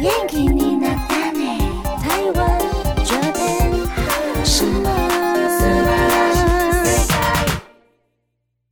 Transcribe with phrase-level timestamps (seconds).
[0.00, 0.77] 献给你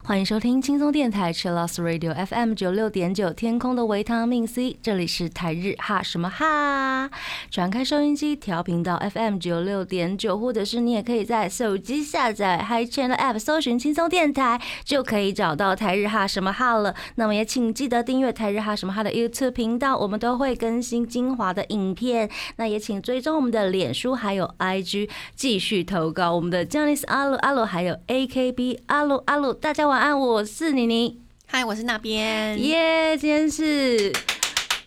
[0.06, 7.10] 欢迎收听轻松电台 c h i l l o s Radio FM 九六点九，天空的维他命 C，这里是台日哈什么哈，
[7.50, 16.94] 转开收音机调频到 FM 九六点九，或者是你也可以在手机下载 Hi Channel App，搜寻轻松电台，就可以找到台日哈什么哈了。
[17.16, 22.30] 那么也请记得订阅台日哈什么哈的 YouTube 频道，我们都会更新精华的影片。
[22.58, 31.20] 那也请追踪我们的脸书还有 IG，继续投稿我们的 j a n i c e 阿鲁阿鲁还有 AKB 阿鲁阿鲁，大家晚安，我是妮妮。
[31.46, 34.12] 嗨，我是那边，耶今天是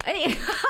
[0.03, 0.13] 哎、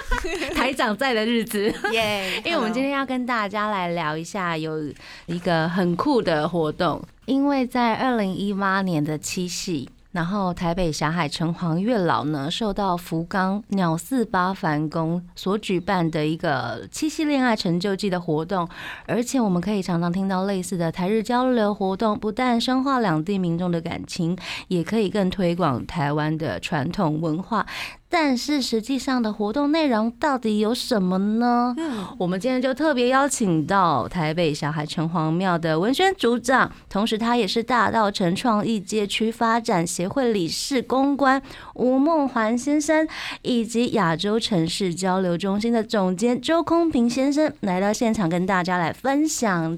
[0.55, 1.73] 台长在的日子。
[1.91, 2.41] 耶！
[2.45, 4.77] 因为我们今天要跟大家来聊一下有
[5.25, 9.89] 一个很酷的活动，因为在二零一八年的七夕。
[10.19, 18.67] 然后，台北霞海城隍月老呢，受到福冈鸟寺八幡宫所举办的一个七夕恋爱成就季的活动，
[19.07, 27.65] 而且我们可以常常听到类似的台日交流活动，不但深化两地民众的感情，也可以更推广台湾的传统文化。
[28.09, 31.75] 但是实际上的活动内容到底有什么呢？
[32.17, 41.41] 我们今天就特别邀请到台北小海城隍庙的文宣组长，同时他也是大道城创意街区发展协会理事公关
[41.75, 43.07] 吴梦环先生，
[43.43, 49.77] 以及亚洲城市交流中心的总监周空平先生来到现场跟大家来分享。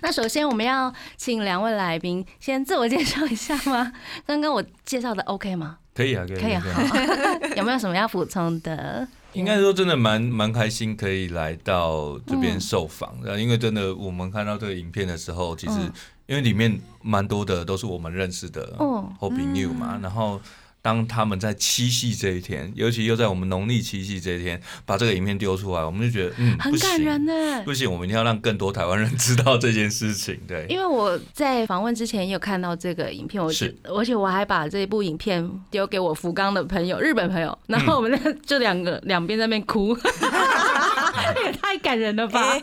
[0.02, 3.92] 那首先我们要请两位来宾先自我介绍一下吗？
[4.26, 5.78] 刚刚我介绍的 OK 吗？
[5.94, 9.06] 可以啊，可以，可以啊，好 有没有什么要补充的？
[9.34, 15.92] 应该说真的蛮蛮开心，可以来到这边受访的，因为真的我们看到这个影片的时候，其实嗯
[16.26, 20.40] 因为里面蛮多的都是我们认识的哦 Hobby New 嘛，然后。
[20.82, 27.62] 当他们在七夕这一天，尤其又在我们农历七夕这一天，把这个影片丢出来，我们就觉得，嗯，很，感人呢。
[27.64, 30.38] 不行，我们一定要让更多台湾人知道这件事情。
[30.48, 39.94] 对，因为我在访问之前也有看到这个影片，我是而且我还把这部影片丢给我福冈的朋友、日本朋友，然后我们在 这两个两边在那边哭，
[41.44, 42.56] 也太感人了吧！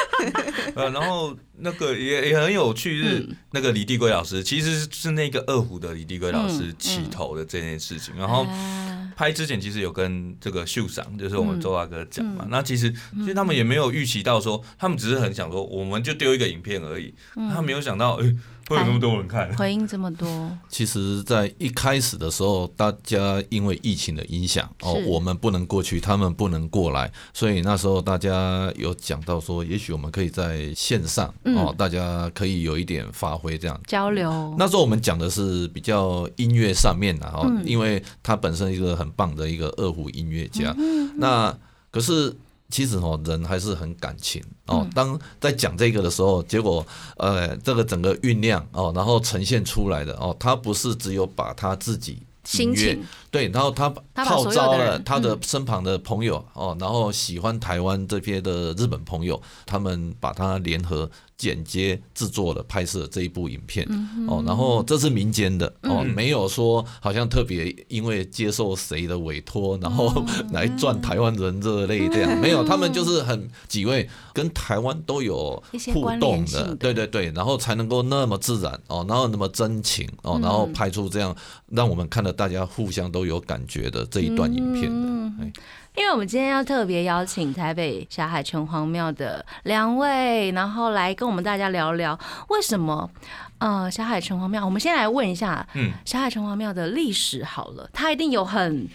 [0.74, 3.36] 呃，然后那个也也很有趣，是嗯。
[3.52, 8.14] 那个李帝圭老师，其实是那个二胡的李帝圭老师嗯起头的这件事情。
[8.16, 8.96] 然后啊。
[9.16, 12.48] 拍之前其实有跟这个秀赏，就是我们周大哥讲嘛，嗯。
[12.50, 17.50] 那其实其实他们也没有预期到说，他们只是很想说，我们就丢一个影片而已，嗯。
[17.50, 18.34] 他没有想到，哎、
[18.70, 19.52] 会有那么多人看。
[19.56, 20.26] 回应这么多，
[20.68, 33.78] 其实，在一开始的时候，大家因为疫情的影响，哦，我们不能过去，他们不能过来，所以那时候大家有讲到说，也许我们可以在线上，嗯哦，大家可以有一点发挥这样。
[33.88, 34.54] 交流。
[34.56, 40.72] 那时候我们讲的是比较音乐上面的哦，嗯因为他本身一个很棒的一个二胡音乐家。
[40.78, 41.52] 嗯那
[41.90, 42.32] 可是
[42.70, 44.80] 其实哦，人还是很感情哦。
[44.84, 46.86] 嗯当在讲这个的时候，结果
[47.16, 53.92] 呃，这个整个酝酿哦，然后呈现出来的哦，他不是只有把他自己心音乐情，对，然后他
[54.24, 61.08] 号召了他的嗯身旁的朋友、哦，然后喜欢台湾这边的日本朋友，他们把他联合
[61.40, 75.62] 剪接制作的拍摄这一部影片、嗯哦，然后这是民间的哦，没有说好像特别因为接受谁的委托，然后嗯 来赚台湾人热泪这样，没有，他们就是很几位跟台湾都有
[75.94, 81.34] 互动的对对对，然后才能够那么自然哦，然后那么真情哦，然后嗯拍出这样
[81.70, 85.38] 让我们看了大家互相都有感觉的这一段影片嗯。
[85.38, 85.44] 的。
[85.44, 85.52] 哎
[85.96, 92.18] 因为我们今天要特别邀请台北霞海城隍庙的两位，然后来跟我们大家聊聊
[92.48, 93.10] 为什么
[93.58, 94.64] 呃小海城隍庙。
[94.64, 98.88] 我们先来问一下，嗯，小海城隍庙的历史好了，它一定有很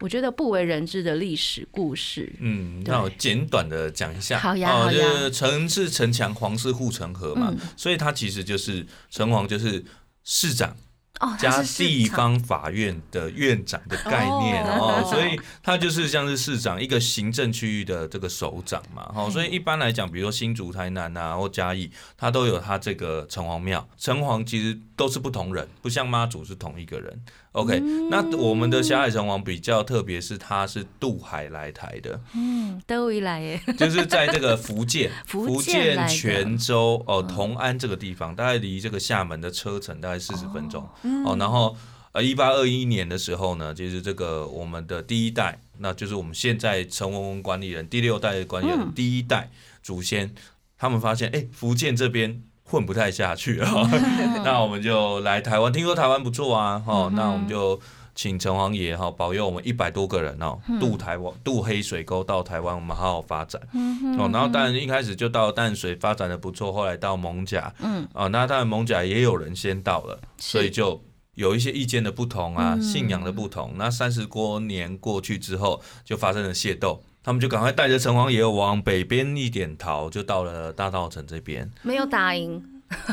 [0.00, 2.32] 我觉得不为人知的历史故事。
[2.40, 4.38] 嗯，对那我简短的讲一下。
[4.38, 9.84] 好呀哦，好呀就是城是城墙，皇是护城河嘛，嗯所以它其实就是城隍，就是
[10.24, 10.74] 市长
[11.38, 27.22] 加地方法院的院长的概念哦 哦，所以他就是像是市长一个行政区域的这个首长嘛，哦，所以一般来讲，比如说新竹、台南啊或嘉义，它都有它这个城隍庙，城隍其实都是不同人，不像妈祖是同一个人。
[27.54, 27.78] OK，、
[28.10, 40.82] 那嗯我们的霞海城隍比较特别，是它是渡海来台的，嗯，都一来耶，就是在这个福建 福建泉州哦同安这个地方，大概离这个厦门的车程大概四十分钟。
[41.24, 41.36] 哦。
[41.38, 41.76] 然后
[42.10, 48.92] 呃，一八二一年的时候呢，就是这个我们的第一代，那就是我们现在陈文文管理人第六代的管理人、嗯。
[48.92, 49.48] 第一代
[49.80, 50.34] 祖先，
[50.76, 52.42] 他们发现哎，福建这边。
[52.64, 53.68] 混不太下去了，
[54.44, 57.78] 那我们就来台湾，听说台湾不错啊，哦，那我们就
[58.14, 63.60] 请城隍爷哈保佑我们一百多个人哦，渡台湾渡黑水沟到台湾，我们好好发展。
[64.18, 64.28] 哦。
[64.32, 68.08] 然后当然一开始就到淡水发展的不错，后来到蒙甲，嗯。
[68.14, 71.00] 哦，那当然蒙甲也有人先到了，所以就。
[71.34, 73.72] 有一些意见的不同啊，信仰的不同。
[73.74, 81.68] 那三十多年过去之后，就发生了械斗，他们就赶快带着城隍爷往北边一点逃，就到了大稻城这边。
[81.82, 82.62] 没有打赢，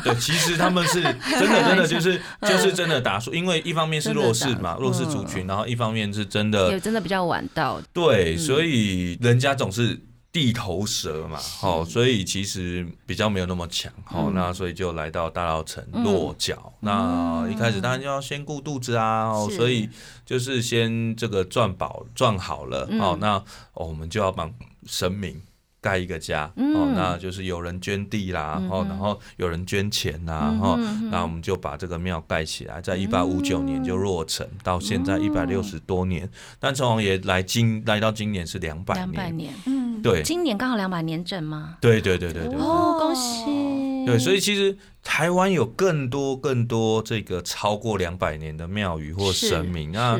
[0.04, 1.12] 对，其实他们是真
[1.50, 7.80] 的，真的就是 就是真的打输，因为一方面是弱势嘛，弱势族群，然后一方面是真的也真的比较晚到。
[7.94, 9.98] 对，所以人家总是
[10.32, 16.72] 地头蛇嘛，哦，所以其实比较没有那么强，哦，那所以就来到大稻城落脚。
[16.80, 19.88] 那一开始当然就要先顾肚子啊，哦，所以
[20.24, 23.34] 就是先这个赚饱赚好了，哦，那
[23.74, 24.52] 哦我们就要帮
[24.86, 25.42] 神明。
[25.82, 30.78] 盖一个家，哦，那就是有人捐地啦，哦，然后有人捐钱呐，哦，
[31.10, 36.30] 那我们就把这个庙盖起来，在一八五九年就落成，到现在一百六十多年。
[36.60, 39.52] 但城隍爷来今来到今年是两百两百年，
[40.02, 41.76] 对，今年刚好两百年整吗？
[41.80, 42.58] 对对对对对。
[42.58, 44.04] 哦，恭喜！
[44.04, 49.92] 对，所以其实台湾有更多更多这个超过两百年的庙宇或神明。
[49.92, 50.18] 那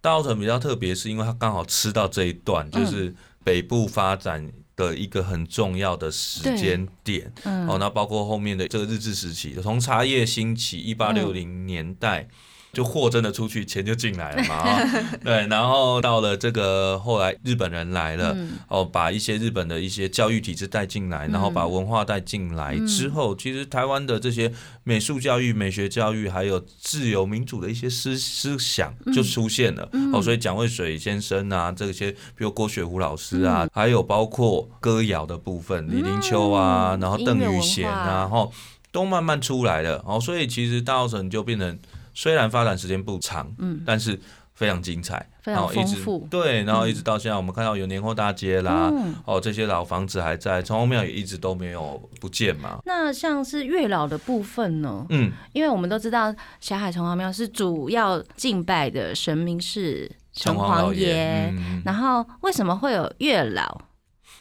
[0.00, 3.14] 大稻城比较特别，是因为它刚好吃到这一段，就是
[3.44, 7.30] 北部发展的一个很重要的时间点。
[7.44, 12.28] 嗯哦，那包括后面的这个日治时期，从茶叶兴起，一八六零年代。
[12.72, 14.86] 就货真的出去，钱就进来了嘛，啊，
[15.24, 18.50] 对，然后到了这个后来日本人来了，嗯。
[18.68, 24.52] 哦，把一些日本的一些教育体制带进来，然后把文化带进来之后，其实台湾的这些
[24.84, 29.88] 美术教育、美学教育，还有自由民主的一些思思想就出现了。
[30.12, 38.52] 哦，所以蒋渭水先生啊，这些比如郭雪湖老师啊，还有包括歌谣的部分，李林秋啊，然后邓宇贤啊，然后
[38.92, 40.04] 都慢慢出来了。
[40.06, 41.78] 哦，所以其实大稻城就变成。
[42.18, 44.18] 虽然发展时间不长，嗯，但是
[44.52, 46.28] 非常精彩，非常然后一直丰富。
[46.28, 49.14] 对，然后一直到现在，我们看到有年货大街啦，嗯。
[49.24, 55.06] 哦，这些老房子还在，城隍庙也一直都没有不见嘛，那像是月老的部分呢？
[55.10, 63.80] 嗯，因为我们都知道霞海城隍庙是主要敬拜的神明是城城隍爷，嗯，然后为什么会有月老？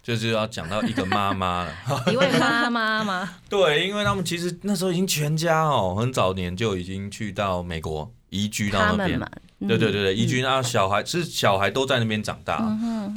[0.08, 1.72] 就是要讲到一个妈妈了，
[2.10, 3.30] 一位妈妈吗？
[3.50, 9.20] 对，因为他们其实那时候已经全家哦，很早年就已经去到美国移居到那边。
[9.68, 12.58] 对对对对，移居啊，小孩是小孩都在那边长大，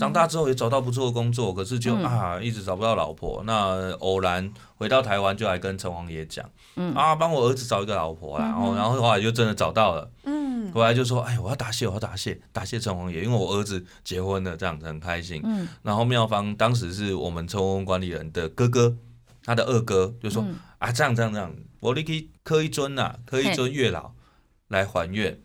[0.00, 2.02] 长大之后也找到不错的工作，可是就、嗯。
[2.04, 3.40] 啊一直找不到老婆。
[3.46, 6.44] 那偶然回到台湾，就来跟城隍爷讲，
[6.74, 6.92] 嗯。
[6.94, 8.46] 啊，帮我儿子找一个老婆啦。
[8.46, 10.10] 然后然后后来就真的找到了，
[10.70, 15.40] 嗯，回来就说，哎，我要答谢，我要答谢，答谢城隍爷，因为我儿子结婚了，这样子很开心。
[15.44, 18.96] 嗯然后妙方当时是我们城隍管理人的哥哥，
[19.44, 24.12] 他的二哥就说、嗯啊，这样这样这样，我你可以刻一尊呐、刻一尊月老
[24.68, 25.38] 来还愿。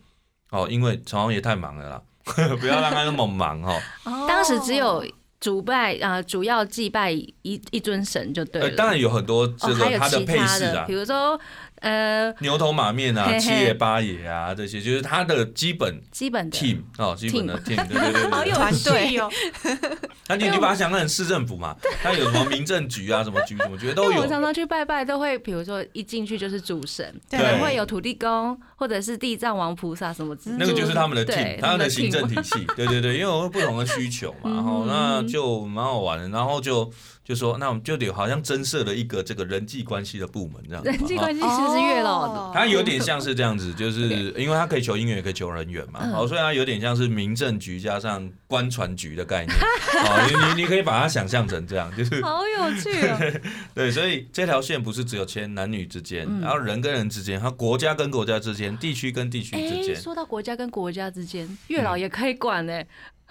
[0.52, 2.02] 哦，因为城隍爷太忙了啦，
[2.60, 3.82] 不要让他那么忙哦。
[4.28, 5.04] 当时只有
[5.40, 7.30] 主拜啊、呃主要祭拜一
[7.72, 8.76] 一尊神就对呃，了。
[8.76, 11.38] 当然有很多这个他的，配饰啊比，如说
[11.82, 13.40] 呃，牛头马面啊、嘿嘿。
[13.40, 16.58] 七爷八爷啊这些，就是他的基本基本的。
[16.58, 18.52] team 哦，基本的 team，对对对对。
[18.52, 19.30] 团队哦。
[20.28, 24.22] 那你你把它想象成市政府嘛， 它有什么民政局啊、什么局什么局都有。
[24.22, 24.28] 我。
[24.28, 36.92] 常常去拜拜，都会比如说一进去就是主神，可对能会有土地公或者是地藏王菩萨什么之类那个就是他们的 team，他们的行政体系，对对对，因为我们不同的需求嘛， 然后那就蛮好玩的，然后就
[37.26, 42.40] 就说，那我们就得好像增设了一个这个人际关系的部门这样子，人际哈关系其实是月老的。
[42.40, 42.52] 哦。
[42.54, 46.12] 它有点像是这样子，就是因为它可以求姻缘，也可以求人缘嘛，嗯。
[46.12, 49.58] 好，所以它有点像是民政局加上官船局的概念，
[50.06, 53.42] 好，你你你可以把它想象成这样，就是好有趣哦！
[53.74, 56.42] 对，所以这条线不是只有牵男女之间，嗯。
[56.42, 62.84] 然后人跟人之间，它国家跟国家之间，地区跟地区之哎，间，说到国家跟国家之间，月老也可以管呢。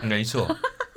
[0.03, 0.53] 没错，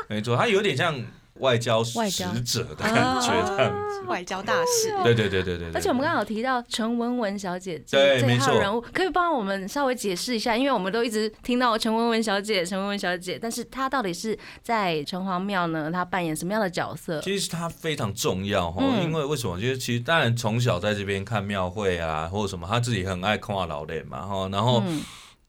[0.09, 0.99] 没错，它有点像
[1.39, 4.01] 外交使外交者的感觉这样子。
[4.07, 5.71] 外交大使，对对对对对对。
[5.73, 15.91] 而且我们刚刚有提到陈文文小姐对没错这一号人物，可以帮我们稍微解释一下，因为我们都一直听到陈文文小姐、陈文文小姐，但是她到底是在城隍庙呢？
[15.91, 17.19] 她扮演什么样的角色？
[17.21, 19.59] 其实她非常重要哈，嗯因为为什么？
[19.59, 25.03] 就是其实当然从小在这边看庙会啊，或者什么，她自己很爱看老脸嘛哈，然后嗯，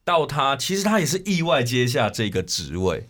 [0.04, 3.06] 到她其实她也是意外接下这个职位，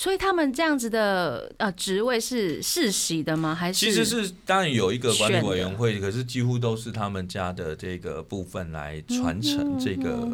[0.00, 3.54] 所以他们这样子的呃职位是世袭的吗？
[3.54, 10.26] 还是其实是当然有一个管理委员会，可是几乎都是他们家的这个部分来传承这个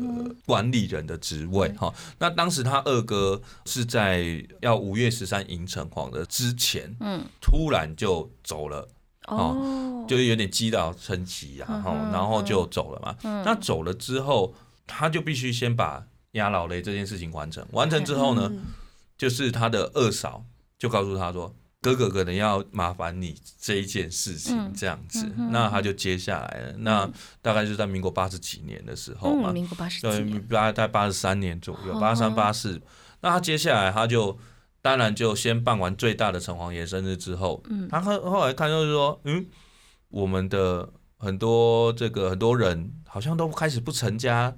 [0.45, 1.93] 管理人的职位哈。
[2.21, 8.89] 那当时他二哥是在要五月十三迎城隍的之前，嗯突然就走了。
[9.27, 13.17] 哦，就是有点积劳成疾啊，嗯哈、哼然后就走了嘛。
[13.25, 14.55] 嗯那走了之后，
[14.87, 17.67] 他就必须先把压老雷这件事情完成。
[17.73, 18.63] 完成之后呢，嗯
[19.17, 20.45] 就是他的二嫂
[20.79, 25.27] 就告诉他说：“哥哥可能要麻烦你这一件事情嗯，这样子。
[25.51, 26.73] 那他就接下来了。
[26.79, 32.81] 那大概是在民国八十几年的时候民国八十几大概在八十三年左右，哦八三八四。
[33.21, 34.39] 那他接下来他就
[34.83, 39.47] 当然就先办完最大的城隍爷生日之后，嗯他后后来看就是说，嗯，
[40.11, 44.55] 我们的很多这个很多人好像都开始不成家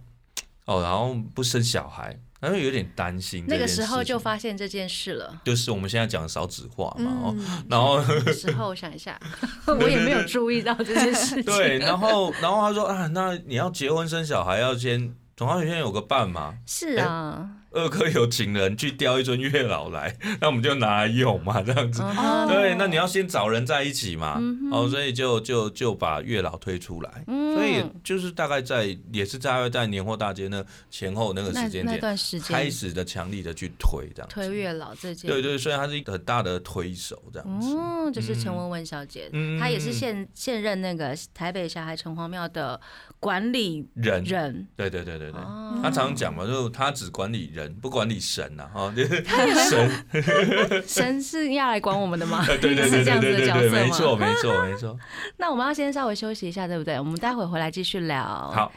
[0.66, 3.58] 哦，然后不生小孩，然后有点担心那。
[3.58, 5.40] 个时候就发现这件事了。
[5.44, 7.34] 就是我们现在讲的少子化嘛，
[7.68, 9.18] 然后那个时候我想一下，
[9.66, 11.44] 我也没有注意到这件事情。
[11.44, 22.02] 对，然后然后他说啊，那你要结婚生小孩要先总要先有个伴嘛，是啊，二哥有请人去雕一尊月老来， 那我们就拿来用嘛，这样子。
[22.48, 27.48] 对，那你要先找人在一起嘛，嗯哦，所以就就就把月老推出来，嗯。
[27.54, 32.00] 所以就是大概在也是大概在年货大街那前后那个时间点
[32.44, 34.34] 开始的强力的去推这样子。
[34.34, 37.74] 推月老这件，对对，所以他是一个很大的推手这样子。
[37.76, 39.58] 嗯，就是陈文文小姐，嗯。
[39.58, 42.80] 她也是现现任那个台北霞海城隍庙的
[43.18, 44.68] 管理人，人。
[44.76, 45.40] 对对对对对。
[45.40, 49.24] 哦他常常讲嘛，就是他只管理人，不管理神呐、啊，哈，就 是
[49.68, 50.02] 神，
[50.88, 52.44] 神是要来管我们的吗？
[52.46, 53.78] 对对对是对这样子的对对对，角色吗？
[53.78, 54.98] 没错没错没错。
[55.36, 56.98] 那我们要先稍微休息一下，对不对？
[56.98, 58.22] 我们待会回来继续聊。
[58.24, 58.72] 好，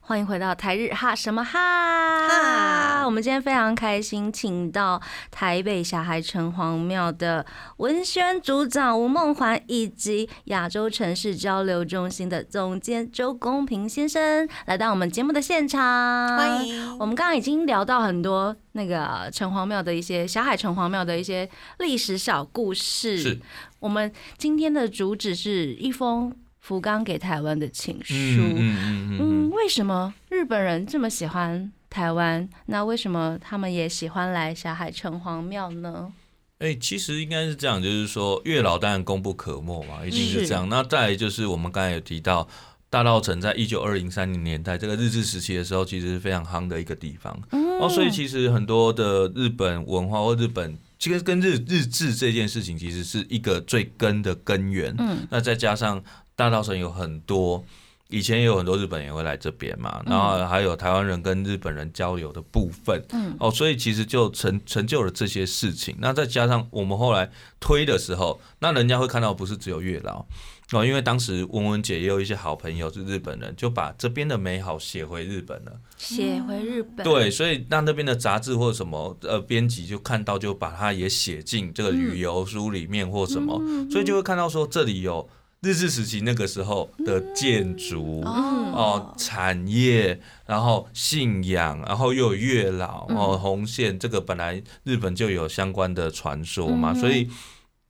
[0.00, 7.44] 欢迎回到台日哈什么哈哈我们今天非常开心，请到台北小海城隍庙的
[7.78, 15.80] 文宣组长吴梦环，以及亚洲城市交流中心的总监周公平先生来到我们节目的现场，
[16.36, 16.66] 欢。
[16.66, 16.98] 迎。
[16.98, 23.18] 我们刚刚已经聊到很多那个城隍庙的一些小海城隍庙的一些历史小故事。
[23.18, 23.40] 是，
[23.80, 28.14] 我们今天的主旨是一封福冈给台湾的情书。
[28.14, 32.48] 嗯嗯嗯嗯嗯，嗯，为什么日本人这么喜欢台湾？
[32.66, 36.12] 那为什么他们也喜欢来霞海城隍庙呢？
[36.58, 40.68] 哎、其实应该是这样，就是说月老当然功不可没嘛，一定是这样。
[40.68, 42.48] 那再来就是我们刚才有提到。
[42.92, 54.94] 大稻城在一九二零三零年代这个日治时期的时候，其实是非常夯的一个地方、嗯哦，所以其实很多的日本文化或日本，其实跟日日治这件事情其实是一个最根的根源。
[54.98, 56.04] 嗯那再加上
[56.36, 57.64] 大稻城有很多，
[58.12, 65.96] 以前也有很多日本人也会来这边嘛，嗯然后还有台湾人跟日本人交流的部分，嗯哦，所以其实就成成就了这些事情。
[65.98, 70.24] 那再加上我们后来推的时候，那人家会看到不是只有月老。
[70.72, 75.72] 哦，因为当时文文姐也有一些好朋友是日本人，就把这边的美好写回日本了。
[75.98, 77.04] 写回日本。
[77.04, 85.28] 对，所以让那边的杂志或者什么呃编辑就看到，就把它也写进这个旅游书里面或什么，所以就会看到说这里有
[85.62, 88.22] 日治时期那个时候的建筑。
[88.26, 88.62] 嗯。
[88.72, 96.96] 哦，产业，然后信仰，然后又有月老，哦，红线，这个本来日本就有相关的传说嘛，嗯。
[96.98, 97.28] 所以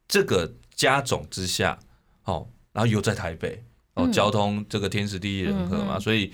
[0.09, 1.79] 这个加总之下，
[2.25, 3.63] 哦，然后又在台北，
[3.95, 4.13] 哦，嗯。
[4.13, 6.33] 交通这个天时地利人和嘛，嗯所以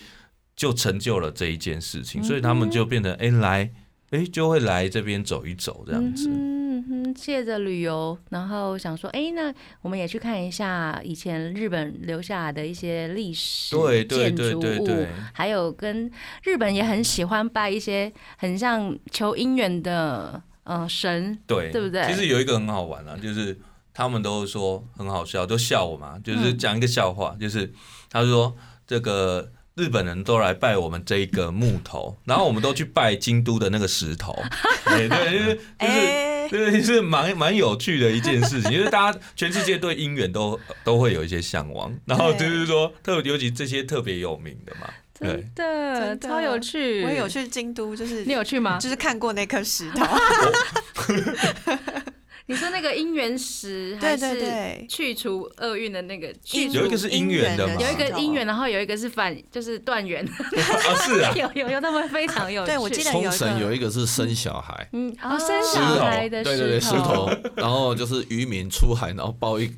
[0.57, 3.71] 就成就了这一件事情，所以嗯他们就变成哎、来，
[4.11, 6.29] 哎就会来这边走一走这样子。
[6.31, 16.11] 嗯哼，借着旅游，然后想说，哎、那我们也去看一下以前日本留下来的一些历史对对对建筑还有跟
[16.43, 22.07] 日本也很喜欢拜一些很像求姻缘的呃神，对，对不对？
[22.07, 23.59] 其实有一个很好玩啊，就是
[23.95, 26.59] 他们都说很好笑，都笑我嘛，就是嗯。
[26.59, 27.73] 讲一个笑话，就是
[28.11, 28.55] 他说
[28.87, 34.37] 这个日本人都来拜我们这一个木头， 然后我们都去拜京都的那个石头，
[34.85, 35.61] 对 对，就是就是。
[35.79, 44.89] 哎，对，是蛮蛮有趣的一件事情，就是大家全世界对姻缘都都会有一些向往，然后就是说特尤其这些特别有名的嘛，
[45.21, 45.47] 对。
[45.55, 46.29] 真，的真的。
[46.29, 47.05] 超有趣。
[47.05, 48.79] 我也有，去京都，就是你有去吗？
[48.81, 50.07] 就是看过那颗石头，
[52.49, 54.87] 你说那个姻缘石， 对还是对对。
[54.89, 60.27] 去除厄运的那个去除有一个是姻缘的嘛有一个姻缘，然后有一个是反，就是断缘。
[60.27, 62.67] 啊 是啊，有 有有，他们非常有趣。
[62.69, 69.71] 对我记得冲绳有一个是生小孩，嗯，哦，生小孩的对对对，石头，然后就是渔民出海，然后抱一，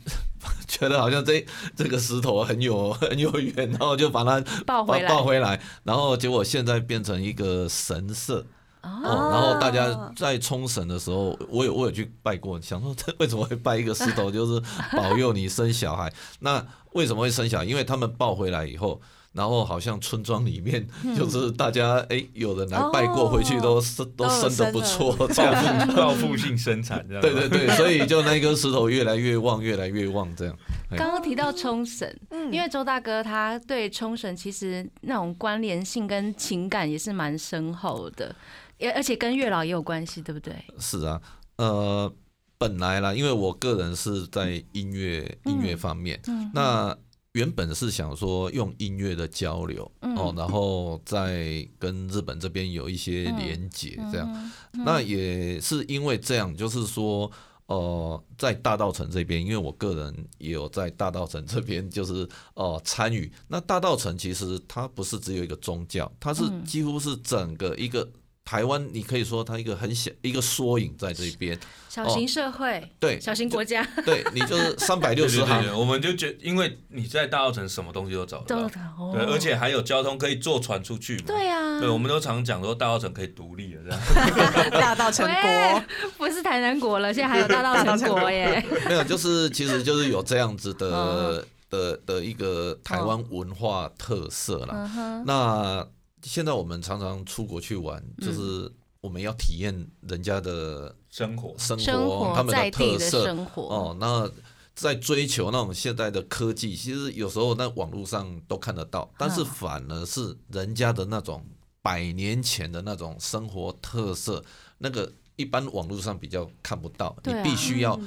[0.69, 5.09] 觉得好像这这个石头很有很有缘，然后就把它抱回来。
[5.09, 8.47] 抱回来，然后结果现在变成一个神社
[8.83, 14.63] 哦，哦，然后大家在冲绳的时候，我有我有去拜过，想说这 为什么会拜一个石头， 就是
[14.97, 16.13] 保佑你生小孩？
[16.41, 17.65] 那为什么会生小孩？
[17.65, 19.01] 因为他们抱回来以后。
[19.33, 20.85] 然后好像村庄里面
[21.17, 25.95] 就是大家哎，有人来拜过，哦回去都生都都生的不错， 这样子。
[25.95, 30.57] 报复性生产这样，对对对，所以就那根石头越来越旺，越来越旺，这样。
[30.91, 38.35] 嘿刚刚提到冲绳，嗯因为周大哥他对冲绳其实那种关联性跟情感也是蛮深厚的，
[38.81, 40.55] 也而且跟月老也有关系，对不对？
[40.79, 41.21] 是啊，
[41.57, 42.13] 呃，
[42.59, 46.97] 本来啦，因为我个人是在音乐嗯音乐方面，嗯那
[47.33, 54.29] 原本是想说用音乐的交流、嗯哦，然后再跟日本这边有一些连结，这样。
[54.73, 57.31] 嗯那也是因为这样，就是说。
[57.67, 63.31] 呃，在大道城这边，因为我个人也有在大道城这边，就是呃参与。
[63.47, 68.11] 那大道城其实它不是只有一个宗教，它是嗯几乎是整个一个
[68.51, 71.57] 台湾，你可以说它一个很小一个缩影在这边。
[71.89, 78.59] 小型社会，对小型国家对你就是 三百六十行对对对对，，我们就觉因为你在大澳城什么东西都找得到，
[78.99, 81.25] 哦对，而且还有交通可以坐船出去嘛。
[81.29, 84.71] 对啊，对，我们都常讲说大澳城可以独立了，这样。
[84.81, 85.83] 大道成喂国，
[86.19, 88.65] 不是台南国了，现在还有大大道成道成国国 耶。
[88.89, 94.75] 没有，就是其实就是有这样子嗯的的的一个台湾文化特色啦。
[94.75, 95.87] 嗯哼，那
[96.23, 98.27] 现在我们常常出国去玩，嗯。
[98.27, 103.25] 就是我们要体验人家的生活，生生活，他们的特色。
[103.25, 103.97] 生活，哦。
[103.99, 104.31] 那
[104.75, 109.45] 在追求那种现代的科技，其实有时候在网络上都看得到，但是嗯。
[109.45, 111.45] 反而是人家的那种
[111.83, 114.45] 百年前的那种生活特色，
[114.79, 117.99] 那个一般网络上比较看不到，你必须要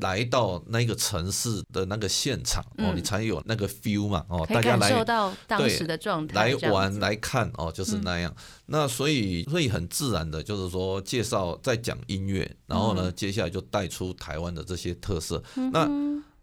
[0.00, 8.34] 来到那个城市的那个现场哦，嗯你才有那个 feel 嘛哦，大家来感受到当时的状态，来玩子来看哦，就是那样。
[8.66, 15.42] 那所以所以很自然的，就是说介绍在讲音乐，然后呢，接下来就带出台湾的这些特色。
[15.72, 15.88] 那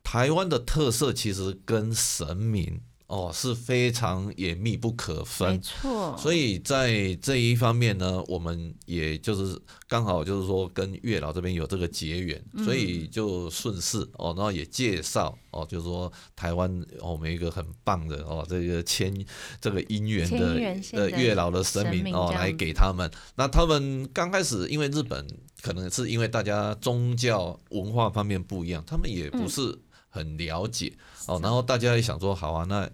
[0.04, 2.82] 台湾的特色其实跟神明
[3.12, 5.62] 哦是非常也密不可没分。
[5.62, 19.14] 错，所以在这一方面呢，我们也就是刚好就是说跟月老这边有这个结缘，嗯所以就顺势哦，然后也介绍哦，就是说台湾哦我们一个很棒的哦这个签
[19.60, 23.12] 这个姻缘的的呃月老的神神明哦来给他们。
[23.36, 25.28] 那他们刚开始因为日本
[25.62, 29.78] 可能是因为大家宗教文化方面不一样，他们也嗯不是
[30.10, 30.94] 很了解、
[31.28, 32.90] 哦，然后大家也想说好啊，那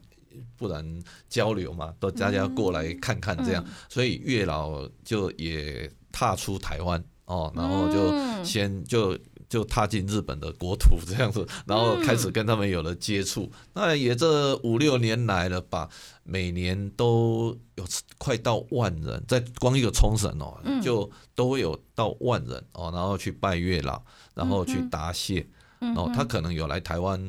[0.56, 3.74] 不然交流嘛，都大家过来看看这样，嗯。
[3.90, 8.46] 所以月老就也踏出台湾哦，然后就嗯。
[8.46, 9.18] 先就
[9.50, 13.52] 就踏进日本的国土这样子，然后开始跟他们有了接触。
[13.74, 15.90] 那也这五六年来了吧，
[16.24, 17.86] 每年都有
[18.18, 20.82] 快到万人，在光一个冲绳哦，嗯。
[20.82, 24.02] 就都会有到万人哦，然后去拜月老，
[24.36, 25.46] 然后去答谢。
[25.80, 27.20] 嗯哦，他可能有来台湾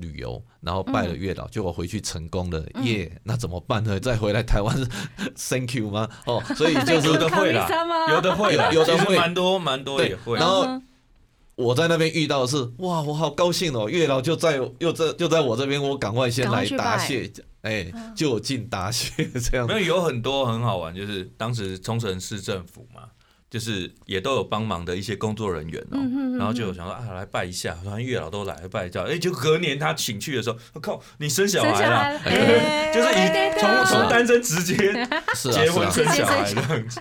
[0.00, 3.98] 旅游，然后拜了月老，结果回去成功了，嗯耶、那怎么办呢？
[4.00, 4.74] 再回来台湾
[5.36, 6.08] Thank you 吗？
[6.26, 7.68] 哦，所以 就是有的会啦
[8.10, 10.46] 有的会啦，有有的会其实蛮多蛮多对也会然。
[10.46, 10.82] 后嗯
[11.56, 19.74] 我在那边遇到的是，哇，我好高兴哦，月老就在又在就在我这边，我赶快先来答谢，哎，就近答谢这样没。
[19.74, 23.02] 有有很多很好玩，就是当时冲绳市政府嘛，
[23.50, 32.18] 就是也都有帮忙的一些工作人员哦、嗯哼然后就有想说啊来拜一下，反正月老都来拜一下，哎、就隔年他请去的时候，我、靠，你生小孩了，
[32.92, 34.76] 就是以从啊从单身直接
[35.34, 37.00] 结婚生小孩这样子，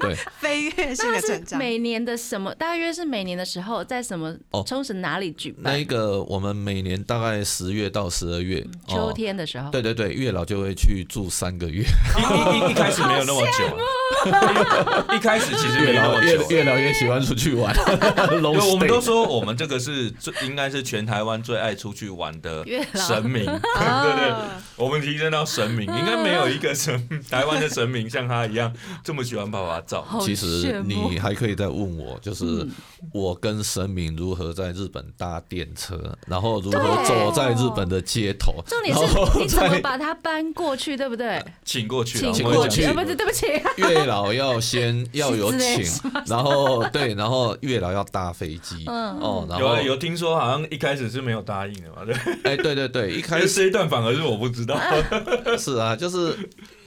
[0.00, 1.58] 对，飞跃性的成长。
[1.58, 2.54] 每年的什么？
[2.54, 4.62] 大约是每年的时候，在什么哦。
[4.66, 5.62] 冲绳哪里举办？
[5.62, 5.84] 那一？
[5.84, 16.50] 个我们每年大概十月到十二月，秋哦，天的时候，对对对，月老就会去住三个月，一一一一开始没有那么久、啊， 一开始其实没月老有那么久。
[16.50, 17.74] 越越来越喜欢出去玩。
[18.42, 24.34] 我们都说我们这个是最应该是全台湾最爱出去玩的神明， 对对对，
[24.76, 28.72] 我们提升到神明，应该没有一个神台湾的神明像他一样
[29.02, 30.06] 这么喜欢拍拍照。
[30.20, 32.70] 其实你还可以再问我，就是嗯。
[33.12, 41.44] 我跟神明如何在日本搭电车，然后如何走在日本的街头，重点然后是你怎么把它搬过去，对不对？
[41.66, 42.82] 请过去了，请过去。
[42.84, 43.46] 呃不是，对不起，
[43.76, 49.18] 月老要先要有请，然后对，然后月老要搭飞机，嗯。
[49.20, 52.14] 哦，然后有有听说好像一开始是没有答应的嘛，对，
[52.44, 54.78] 哎，对对对，一开开始这一段反而是我不知道，
[55.58, 56.36] 是啊，就是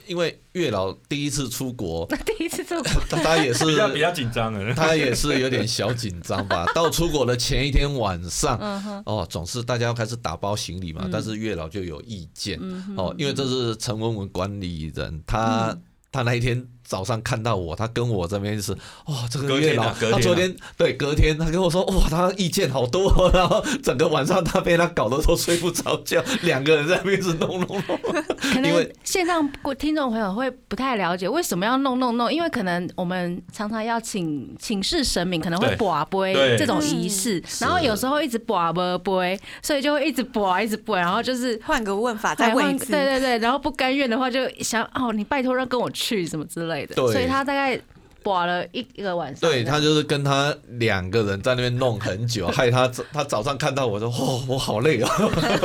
[0.06, 4.74] 因为月老第一次出国， 第一次出国，他 他也是比较比较紧张的。
[4.74, 6.64] 他也是有点小紧张吧。
[6.74, 8.58] 到出国的前一天晚上，
[9.04, 11.10] 哦，总是大家要开始打包行李嘛，嗯。
[11.12, 12.58] 但是月老就有意见。
[12.60, 15.76] 嗯哦，因为这是陈文文管理人，他
[16.10, 27.98] 他那一天早上看到我，他跟我这边是哇，这个月老，啊隔天啊他昨天对隔天他跟我说哇，他意见好多哦，然后整个晚上他被他搞得都睡不着觉，两个人在那边是弄弄弄。
[28.40, 29.46] 可能因为线上
[29.78, 42.92] 听众朋友会不太了解为什么要弄弄弄，因为可能我们常常要请请示神明，可能会对卜杯这种仪式，然后有时候一直卜卜杯，所以就会一直卜一直卜，然后就是换个问法再问一次。
[42.92, 47.12] 对对对，然后不甘愿的话就想哦，你拜托让跟我去什么之类的，对。
[47.12, 47.80] 所以他大概
[48.22, 55.08] 卜了一一个晚上，对他就是跟他两个人在那边弄很久， 害他他早上看到我说哦，我好累哦，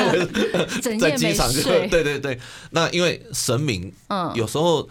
[1.00, 2.40] 在机场就睡，对对对。
[2.72, 4.88] 那因为神明嗯，有时候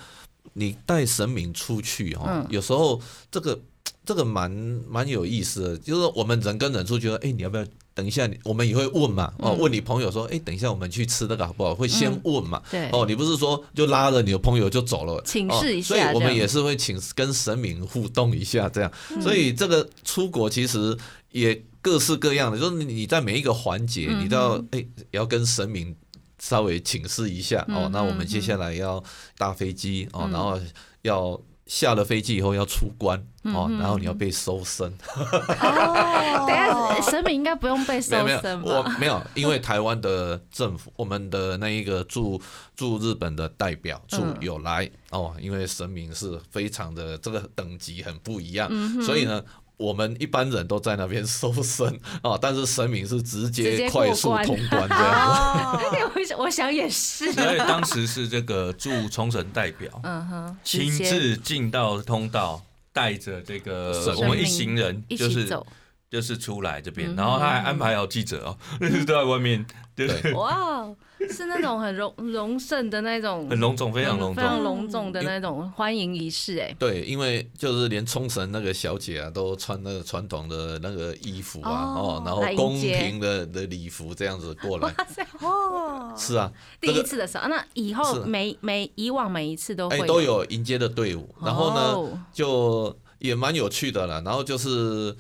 [0.54, 2.46] 你带神明出去哦，嗯。
[2.50, 3.58] 有时候这个
[4.04, 4.50] 这个蛮
[4.88, 8.28] 蛮有意思的，就是我们人跟人出去说，哎、你要不要等一下？
[8.44, 11.74] 我们也会问嘛，哦，嗯问你朋友说，哎、等一下我们去吃那个好不好？
[11.74, 12.62] 会先问嘛。
[12.70, 18.90] 对，哦，你不是说就拉着你的朋友就走了，请示一下哦，所以我们也是会请跟神明互动一下，这样。
[19.11, 20.96] 嗯所以这个出国其实
[21.31, 25.94] 也各式各样的，就是你在每一个环节，嗯你都要哎、也要跟神明
[26.38, 27.92] 稍微请示一下哦嗯。
[27.92, 29.02] 那我们接下来要
[29.37, 30.59] 搭飞机哦，然后
[31.02, 34.92] 要下了飞机以后要出关哦，嗯然后你要被搜身。
[35.16, 36.71] 哦等下
[37.09, 38.96] 神明应该不用被搜身吧没有，我吧？
[39.00, 42.40] 没有，因为台湾的政府，我们的那一个驻
[42.76, 49.42] 驻日本的代表处嗯有来哦，因为神明是非常的这个等级很不一样，嗯所以呢。
[49.78, 51.88] 我们一般人都在那边搜身
[52.22, 55.76] 啊，但是神明是直直接快速通关这样。
[55.76, 65.66] 子， 我想我想也是，所以当时是这个驻冲绳代表嗯哼，亲自进到通道，带着这个神我们一行人一就是起走，
[66.12, 69.64] 就是出来这边，嗯然后他还安排好记者哦，都 在外面，
[69.96, 70.35] 就是对。
[70.35, 70.87] 哇，
[71.31, 74.37] 是那种很荣荣盛的那种，很隆重，非常隆重。
[74.37, 74.62] 非常。
[74.62, 84.88] 隆重的那种欢迎仪式，哎，对，因为就是连冲绳那个小姐啊，都穿那个传统的那个衣服啊，哦哦，然后宫廷的的礼服这样子过来。
[84.88, 92.18] 哇塞，哦，是啊，第一次的时候，那以后每每以往每一次都会哎都有迎接的队伍，然后呢，哦。
[92.35, 94.20] 就也蛮有趣的了。
[94.22, 95.16] 然后就是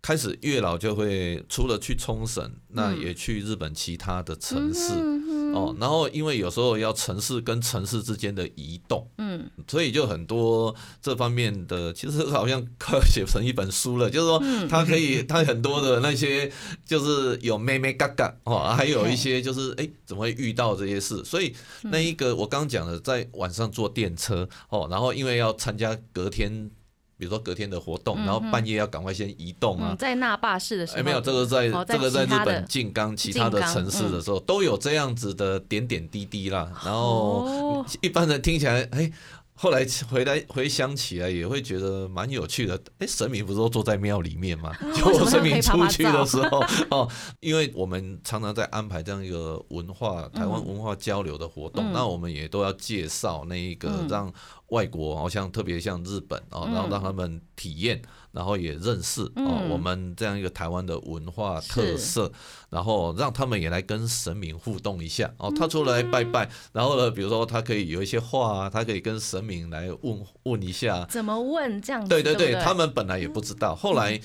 [0.00, 4.92] 开始月老就会除了去冲绳，那也去日本其他的城市。
[4.94, 14.10] 嗯哦，然后因为有时候要城市跟城市之间的移动，嗯，所以就很多这方面的，其实好像快要写成一本书了。
[14.10, 16.52] 就是说，他可以，他很多的那些
[16.84, 21.24] 就是有妹妹嘎嘎哦，还有一些就是哎，怎么会遇到这些事？
[21.24, 26.70] 所以嗯那一个我刚讲的，在晚上坐电车哦，然后因为要参加隔天，
[27.18, 29.96] 比如说隔天的活动，然后半夜要赶快先移动啊嗯，。
[29.96, 36.70] 在那霸市的时候，哎，没有，这个在这个在日本静冈其他的城市的时候，都有这样子的点点滴滴啦。
[36.84, 37.00] 然后
[37.44, 39.10] 哦一般人听起来，哎，
[39.54, 42.80] 后来回来回想起来，也会觉得蛮有趣的。
[42.98, 44.72] 哎，神明不是都坐在庙里面吗？
[44.94, 47.08] 就神明出去的照时候，哦，
[47.40, 54.32] 因为我们常常在安排这样一个文化台湾文化交流的活动，嗯那我们也都要介绍那一个嗯让
[54.68, 58.00] 外国，好像特别像日本啊，然后嗯让他们体验。
[58.30, 62.30] 然后也认识哦，嗯我们这样一个台湾的文化特色，
[62.68, 65.50] 然后让他们也来跟神明互动一下哦。
[65.56, 71.04] 他除了来拜拜，然后呢，比如说他可以有一些话啊，他可以跟神明来问问一下。
[71.06, 72.08] 怎么问这样子？
[72.10, 74.20] 对对对，他们本来也不知道，后来。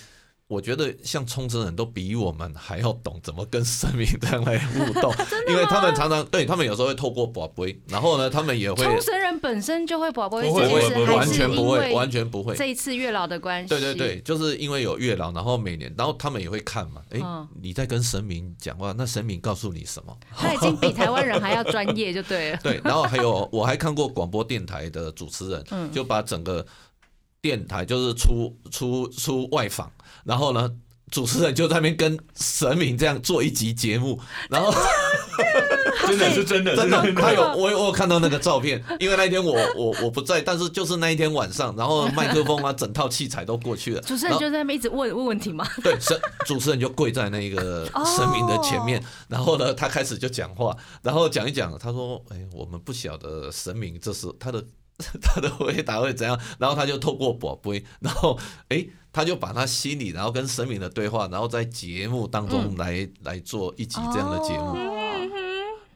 [0.48, 5.12] 我觉得像冲绳人都比我们还要懂怎么跟神明这样来互动，
[5.50, 12.56] 因为他们常常对他们有时候会透过宝贝，然后呢，他们也会冲绳人本身就会宝贝不会这件事，不会还是完全不会，完全不会。
[12.56, 13.70] 这一次月老的关系。
[13.70, 17.02] 对对对，就是因为有月老，然后每年，然后他们也会看嘛。
[17.12, 20.16] 哎、嗯你在跟神明讲话，那神明告诉你什么？
[20.36, 22.60] 他已经比台湾人还要专业，就对了。
[22.62, 26.66] 对，然后还有我还看过广播电台的主持人，嗯就把整个
[27.42, 29.92] 电台就是出出出外访，
[30.24, 30.70] 然后呢。
[31.12, 34.74] 主持人就在那边跟神明这样做一集节目，然后
[36.08, 45.68] 真的是真的， 真的，是他有我有我有看到那个照片，因为那一天我我我不在，但是就是那一天晚上，然后麦克风啊，整套器材都过去了，主持人就在那边一直问问问题嘛。
[45.84, 47.86] 对，神主持人就跪在那个
[48.18, 54.64] 神明的前面，然后呢，他开始就讲话，然后讲一讲，他说：“哎，我们不晓得神明这是他的
[55.22, 58.38] 他的回答会怎样。”然后他就透过宝贝，然后
[58.70, 64.74] 哎，他就把他心里，然后跟神明的对话，然后在节目当中来、来做一集这样的节目。
[64.76, 65.00] 哦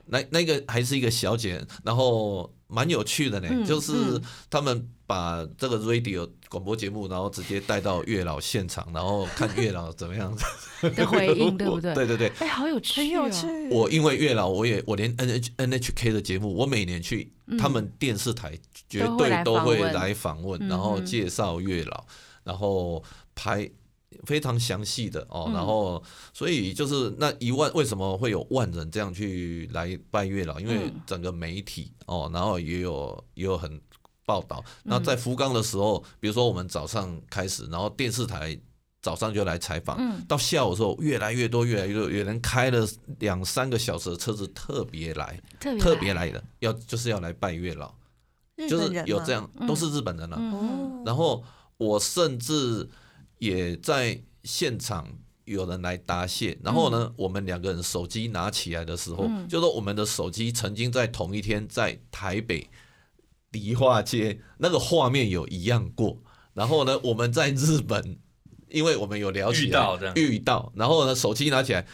[0.09, 10.35] 那那个还是一个小姐，然后蛮有趣的呢，嗯就是嗯他们把这个 radio 广播节目，然后直接带到月老现场，然后看月老怎么样
[10.95, 11.93] 的回应，对不对？
[11.93, 13.47] 对对对，哎，好有趣，很有趣。。
[13.69, 18.57] 我因为月老，我也我连 N H N H K 的节目，我每年去，他们电视台
[18.89, 22.05] 绝对都会来访问，嗯然后介绍月老，
[22.43, 23.03] 然后
[23.33, 23.69] 拍
[24.25, 25.53] 非常详细的哦，嗯。
[25.53, 30.59] 然后所以就是那一万为什么会有万人这样去来拜月老？
[30.59, 31.01] 因为嗯。
[31.05, 33.79] 整个媒体哦，然后也有也有很
[34.25, 34.63] 报道。
[34.83, 34.91] 嗯。
[34.91, 38.59] 那在福冈的时候，比如说我们早上开始，然后电视台。
[38.99, 40.25] 早上就来采访，嗯。
[40.27, 42.85] 到下午的时候越来越多，越来越多，有人开了
[43.19, 45.39] 两三个小时的车子特别来，
[45.79, 46.29] 特别来。
[46.29, 47.93] 的，要就是要来拜月老，
[48.67, 50.37] 就是有这样，嗯都是日本人了、
[51.05, 51.41] 然后
[51.77, 52.89] 我甚至
[53.39, 55.07] 也在现场
[55.45, 59.47] 有人来答谢，然后呢，我们两个人手机拿起来的时候，嗯。
[59.47, 62.69] 就说我们的手机曾经在同一天在台北
[63.51, 66.17] 梨化街那个画面有一样过，
[66.53, 68.17] 然后呢，我们在日本，
[68.69, 71.85] 因为我们有聊起来遇到遇到，然后呢，手机拿起来，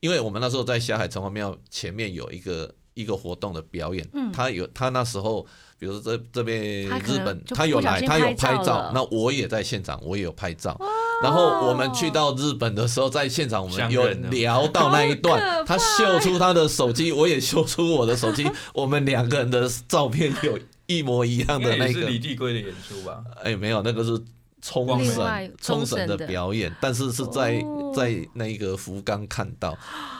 [0.00, 4.32] 因为我们那时候在霞海城隍庙前面有一个一个活动的表演，嗯。
[4.32, 5.46] 他有他那时候，
[5.80, 10.78] 比如说这这边日本他有来，他有拍照那我也在现场，我也有拍照。
[11.22, 22.02] 然后我们去到日本的时候，在现场我们有聊到那一段，他秀出他的手机，我也秀出我的手，机， 我们两个人的照片有一模一样的那个。
[22.02, 23.24] 李帝圭的演出吧？
[23.42, 24.22] 哎，没有，那个是
[24.60, 29.74] 冲绳冲绳的冲绳的表演，但是是在哦在那个福冈看到，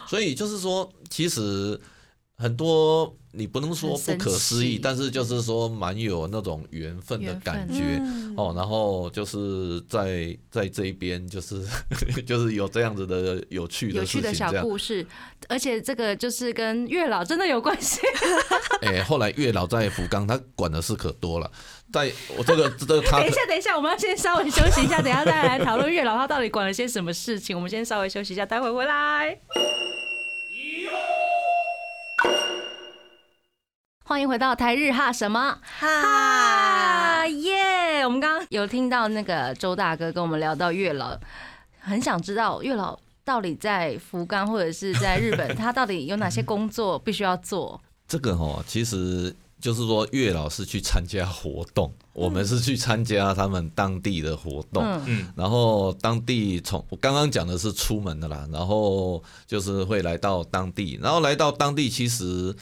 [0.08, 1.78] 所以就是说，其实
[2.38, 7.98] 很多你不能说不可思议，但是就是说蛮有那种缘分的感觉。
[8.00, 11.62] 嗯哦，然后就是在在这一边，就是
[12.26, 14.50] 就是有这样子的有趣的事情，趣的小。
[14.62, 15.06] 故事，
[15.48, 18.00] 而且这个就是跟月老真的有关系。
[18.82, 21.50] 哎，后来月老在福冈，他管的事可多了。
[21.92, 27.56] 在我这个 这个他等一下，等一下，我们要先稍微休息一下，等一下再来讨论月老他到底管了些什么事情。
[27.56, 29.38] 我们先稍微休息一下，待会回来。
[34.10, 38.04] 欢迎回到台日哈什么哈啊耶！
[38.04, 41.16] 我们刚刚有听到那个周大哥跟我们聊到月老，
[41.78, 47.80] 很想知道月老到底在福冈或者是在日本，他到底有哪些工作必须要做？
[48.08, 54.82] 这个哦，其实就是说月老是去参加活动，我们是去参加他们当地的活动。
[54.82, 62.52] 嗯嗯，然后当地从我刚刚讲的是出门的啦，然后就是会来到当地，然后来到当地，其实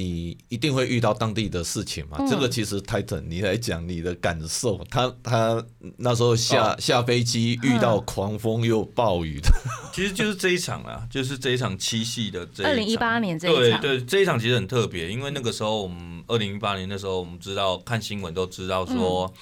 [0.00, 2.16] 你一定会遇到当地的事情嘛。
[2.18, 2.28] 嗯。
[2.28, 5.62] 这个其实 Titan 你来讲你的感受，他他
[5.98, 6.76] 那时候下、哦。
[6.80, 9.50] 下飞机遇到狂风又暴雨的，
[9.92, 12.64] 其实就是这一场啊，就是这一场七夕的这。
[12.64, 19.32] 二零一八年这一场，对对，这一场其实很特别，因为那个时候我们二零一八年的时候我们知道看新闻都知道说，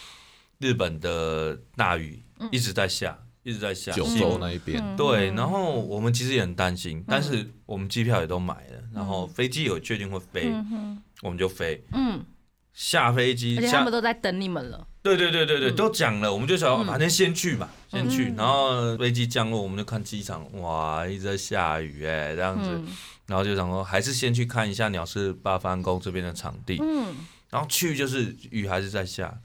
[0.58, 3.92] 日本的大雨一直在下，一直在下。
[3.92, 4.82] 九州那一边。
[4.82, 11.84] 嗯对，然后我们其实也很担心，但是我们机票也都买了，然后飞机有确定会飞，嗯我们就飞。
[11.92, 12.24] 嗯，
[12.72, 14.86] 下飞机下而且他们，都在等你们了。
[15.02, 18.30] 对对对对对，嗯都讲了，我们就想嗯反正先去嘛，先去。
[18.30, 22.70] 嗯然后飞机降落，我们就看机场，哇，一直在下雨哎，这样子。
[22.70, 22.86] 嗯
[23.28, 26.78] 然后就想说，还是先去看一下鸟市八幡宫这边的场地。
[26.80, 27.14] 嗯，
[27.50, 29.38] 然后去就是雨还是在下，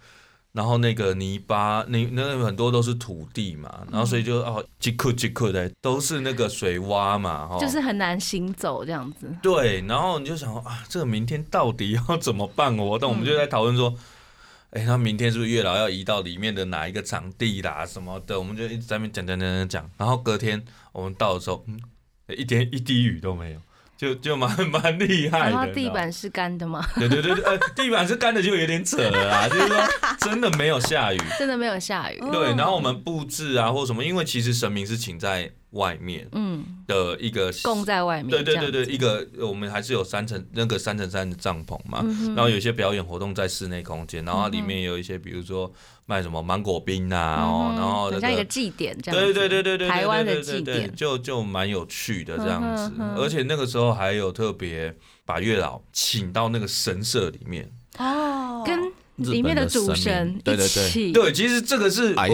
[0.53, 9.35] 然后那个泥巴，那那很多都是土地嘛，然后所以就哦，几库几库的都是那个水洼嘛，哈、就是很难行走这样子。
[9.41, 13.11] 对，然后你就想啊，这个明天到底要怎么办活动？
[13.11, 13.91] 我们就在讨论说，
[14.69, 18.37] 哎，那明天是不是月老要移到里面的哪一个场地啦什么的？
[18.37, 21.79] 我们就一直在那边讲讲讲讲讲，然后隔天我们到的时候，嗯，
[22.27, 23.59] 一点一滴雨都没有。
[24.03, 26.85] 就就蛮 蛮厉害的，地板是干的吗？
[26.95, 29.77] 对对对对，呃，地板是干的就有点扯了啦， 就是说
[30.19, 31.17] 真的没有下雨。
[31.39, 32.19] 真的没有下雨。
[32.31, 38.29] 对，然后我们布置啊或什么，因为其实神明是请在外面嗯，的一个供在外面。
[38.29, 42.03] 对对对对，一个我们还是有三层那个三层三的帐篷嘛，
[42.35, 45.71] 然后有一些表演活动在室内空间，然后它里面有一些比如说
[46.05, 48.45] 卖什么芒果冰啊，然后那很像一个个。
[48.45, 49.33] 祭典这样子。
[49.33, 61.11] 对对对对对，对台湾的祭典就就蛮有趣的这样子而且那个时候还有特别把月老请到那个神社里面，哦，跟里面的主神一对对对。
[61.11, 62.29] 对，其实这个是挨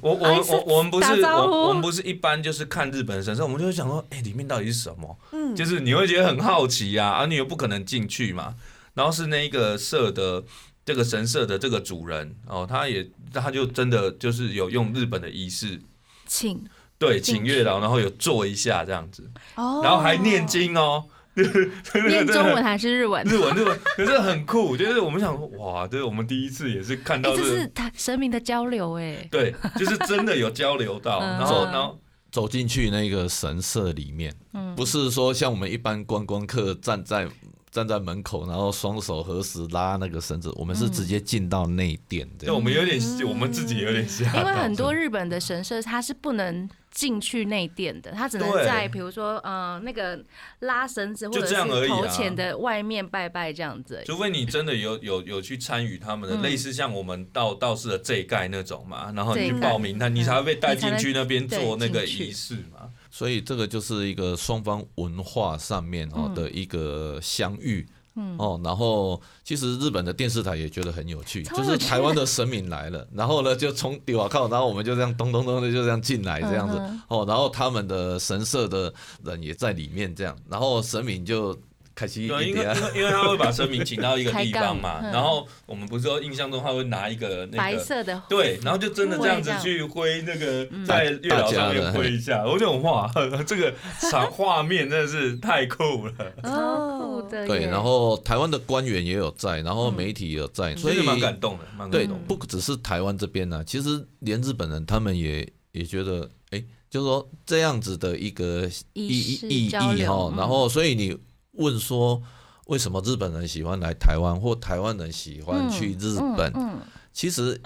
[0.00, 5.16] 我，我我我我们不是我我们不是一般就是看日本神社，我们就会想说，哎、里面到底是什么？
[5.32, 8.54] 嗯就是你会觉得很好奇啊，啊，你又不可能进去嘛。
[8.94, 10.42] 然后是那一个社的
[10.84, 15.80] 这个神社的这个主人哦，他也他就真的就是有用日本的仪式，
[16.26, 16.62] 请。
[16.98, 19.80] 对，进请月老，然后有做一下这样子，哦。
[19.82, 21.04] 然后还念经哦。
[21.34, 23.24] 念中文还是日文？
[23.24, 31.38] 日文日文，可是很酷，就是我们想说，哇，这是我们第一次也是看哎、到这个，这是他神明的交流哎、对，就是真的有交流到，嗯。
[31.38, 31.98] 然后然后
[32.30, 34.76] 走进去那个神社里面，嗯。
[34.76, 37.26] 不是说像我们一般观光客站在
[37.72, 42.44] 站在门口，然后双手合十拉那个绳子，我们是直接进到内殿的。
[42.44, 50.22] 对我们有点，我们自己有点吓，因为很多日本的神社它是不能进去内殿的，它只能在比如说呃那个
[50.58, 51.96] 拉绳子或就者是这样而已啊。
[51.96, 54.02] 头前的外面拜拜这样子。
[54.04, 56.42] 除非你真的有有有去参与他们的，嗯。
[56.42, 62.91] 类似像我们道道士的这一盖那种嘛，然后你去报名，他你才会被带进去那边做那个仪式嘛。
[63.12, 66.34] 所以这个就是一个双方文化上面哦嗯。
[66.34, 67.86] 的一个相遇。
[68.16, 68.36] 嗯。
[68.38, 78.92] 哦，然后其实日本的电视台也觉得很有趣，就是台湾的神明来了， 然后呢就从底瓦靠，然后我们就这样咚咚咚的就这样进来这样子嗯，哦，然后他们的神社的
[79.24, 81.58] 人也在里面这样，然后神明就
[81.94, 87.58] 开始对，因为因为因为他会把神明请到一个地方嘛然后我们不是说印象中他会拿一个那个。
[87.58, 90.86] 白色的对，然后就真的这样子去挥那个嗯。
[90.86, 93.10] 在月老上面挥一下，我就很哇，
[93.46, 93.72] 这个
[94.10, 102.24] 场画面真的是太酷了，超酷的对，然后台湾的官员也有在，然后媒体也有在，所以蛮感动的，蛮对感动，的。
[102.36, 111.16] 不只是台湾这边呢、其实连日本人他们也也觉得，哎，就是说这样子的一个意意意交流哈，嗯然后所以你
[111.52, 112.22] 问说
[112.66, 116.78] 为什么日本人喜欢来台湾，或台湾人喜欢去日本，嗯
[117.12, 117.60] 其实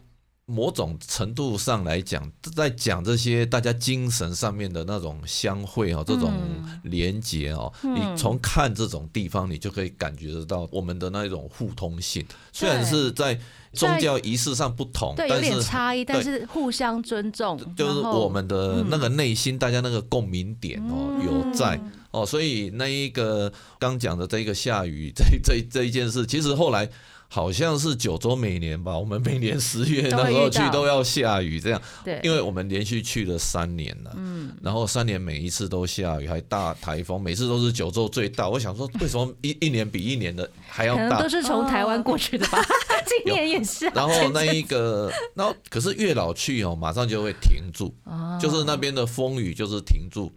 [0.46, 7.94] 某种程度上来讲，在讲这些大家精神上面的那种相会哦，这种嗯连结哦，嗯。
[7.94, 12.24] 你从看这种地方，你就可以感觉得到我们的那一种互通性。
[12.52, 13.38] 虽然是在
[13.76, 26.88] 宗教仪式上不同，对，有但是点差异，但是互相尊重，就是我们的那个内心，大家那个共鸣点哦嗯有在哦，所以那一个刚讲的这个下雨这这这一件事，其实后来。
[27.28, 38.48] 好像是九州每年吧，我们每年十月那时候去都要下雨，这样，对，因为我们连续去了三年了，嗯，然后三年每一次都下雨，还大台风，每次都是九州最大。
[38.48, 41.02] 我想说， 为什么一一年比一年的还要大？
[41.02, 41.28] 可能都？
[41.28, 42.58] 是从台湾过去的吧，
[43.04, 43.86] 今年也是。
[43.88, 43.92] 啊。
[43.94, 48.38] 然后那一个，然后可是月老去哦，马上就会停住，哦。
[48.40, 50.32] 就是那边的风雨就是停住。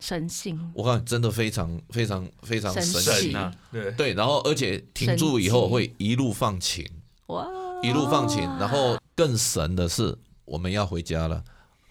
[0.00, 3.34] 神性，我看真的非常非常非常神神奇。
[3.34, 6.88] 啊，对，对，然后而且停住以后会一路放晴，
[7.26, 7.48] 哇，
[7.82, 11.42] 一路放晴，然后更神的是我们要回家了，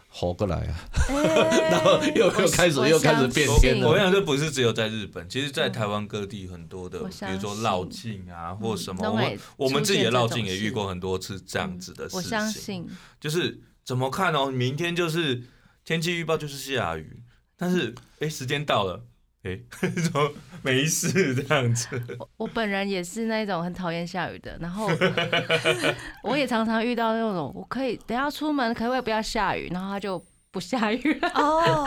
[0.08, 0.80] 活过来啊，
[1.70, 3.90] 然后又又开始又开始变信天了。
[3.90, 12.22] 我想这不是只有在日本，其实在台湾各地很多的，比如说绕境啊，或什么，我们我们自己的绕境也遇过很多次这样子的事。
[12.22, 12.30] 情。
[12.30, 12.88] 相信，
[13.20, 15.44] 就是怎么看哦，明天就是
[15.84, 17.22] 天气预报就是下雨，
[17.58, 19.04] 但是哎时间到了，
[19.44, 19.60] 哎
[20.04, 21.90] 怎么没事这样子？
[22.20, 24.88] 我我本人也是那种很讨厌下雨的，然后
[26.24, 29.70] 我也常常遇到那种，我可以等下出门，可不可以不要下雨？
[29.72, 30.24] 然后他就
[30.58, 31.30] 不下雨了。
[31.36, 31.86] 哦，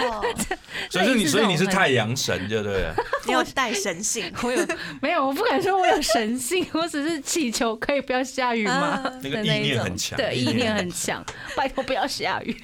[0.88, 2.88] 所以是你，所以你是太阳神，对不对？
[3.26, 4.64] 你有带神性 我有
[5.02, 5.26] 没有？
[5.26, 8.72] 我不敢说我有神性， 我只是祈求可以不要下雨吗？
[8.72, 11.24] 啊那个意念很强，对，意念很强，
[11.56, 12.56] 拜托不要下雨，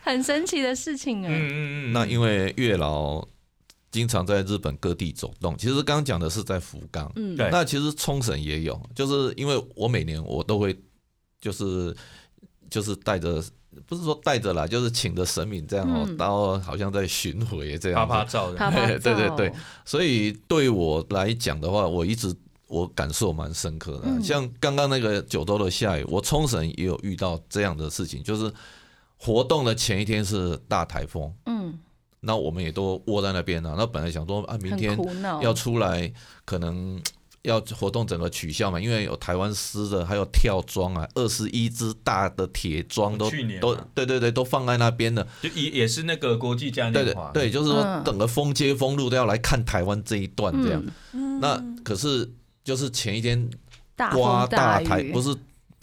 [0.00, 1.28] 很神奇的事情啊。
[1.30, 3.22] 嗯嗯嗯，那因为月老
[3.90, 10.74] 经常在日本各地走动，其实刚刚讲的是在福冈，嗯，对那其实冲绳也有，就是因为我每年我都会
[11.42, 11.94] 就是
[12.70, 13.44] 就是带着。
[13.86, 16.16] 不是说带着啦，就是请着神明这样哦、嗯。
[16.16, 18.06] 然后好像在巡回这样。
[18.06, 19.52] 啪啪照对对对
[19.84, 22.34] 所以对我来讲的话，我一直
[22.66, 24.02] 我感受蛮深刻的。
[24.04, 24.22] 嗯。
[24.22, 28.52] 像刚刚那个九州的下雨，我冲绳也有遇到这样的事情，就是
[29.18, 31.78] 活动的前一天是大台风，嗯，
[32.20, 34.94] 那我们也都窝在那边了、那本来想说啊，明天，
[35.40, 36.12] 要出来，
[36.44, 37.00] 可能
[37.46, 45.26] 要活动整个取消嘛，因为有台湾狮的，还有跳桩啊，二十一只大的铁桩都都去年嘛对对对，都放在那边的。
[45.40, 50.84] 就也也是那个国际嘉对对年华，对，就是说嗯整个封街封路都要来看台湾这一段这样。
[51.12, 51.40] 嗯。
[51.40, 52.30] 那可是
[52.64, 53.48] 就是前一天
[53.94, 55.12] 大大台，雨。
[55.12, 55.34] 不是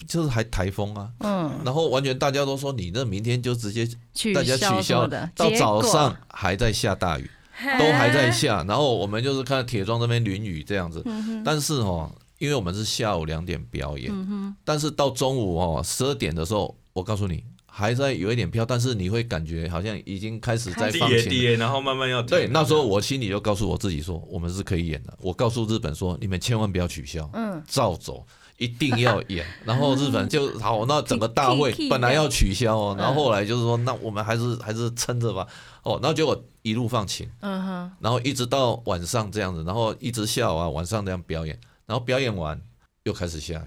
[0.06, 3.88] 就是还台风啊，嗯，然后完全大家都说你那明天就直接
[4.34, 7.30] 大家取消消的，到早上还在下大雨，
[7.78, 11.04] 都还在下， 然后我们就是看铁桩这边淋雨这样子，
[11.44, 21.10] 但是哦，因为我们是下午两点表演，嗯，但是到中午哦十二点的时候，我告诉你还在有一点飘，但是你会感觉好像已经开始在放
[21.56, 25.12] 然后慢慢要对，那时候我心里就告诉我自己说，我们是可以演的。
[25.20, 28.24] 我告诉日本说，你们千万不要取消，嗯，照走，
[28.58, 29.44] 一定要演。
[29.64, 31.74] 然后日本就好，那整个大会？
[31.90, 35.46] 本来要取消哦，嗯然后后来就是说，那我们还是还是撑着吧。
[35.84, 42.60] 哦，然后结果一路放晴，嗯哼，然后一直到晚上这样子，然后一直下午啊，晚上这样表演，然后表演完
[43.04, 43.62] 又开始下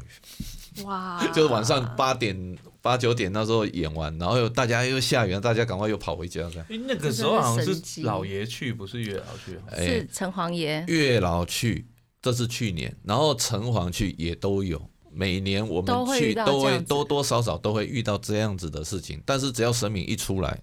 [0.78, 6.66] 雨，哇， 就是晚上八点八九点那时候演完，然后又大家又下雨，大家赶快又跑回家这样。
[6.70, 9.60] 诶那个时候好像是老爷去，不是月老去。
[9.70, 11.86] 哎是城隍爷，月老去，
[12.22, 14.82] 这是去年，然后城隍去也都有。
[15.10, 20.62] 每年我们去都会多多少少都会遇到这样子的事情，但是只要神明一出来，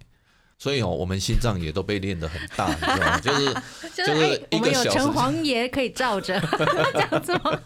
[0.59, 3.21] 所以哦，我们心脏也都被练得很大， 你知道吗？
[3.21, 3.47] 就是
[3.95, 4.91] 就就是哎我们有一个小时。
[4.99, 6.41] 城隍爷可以罩着，
[6.93, 7.61] 这样子吗？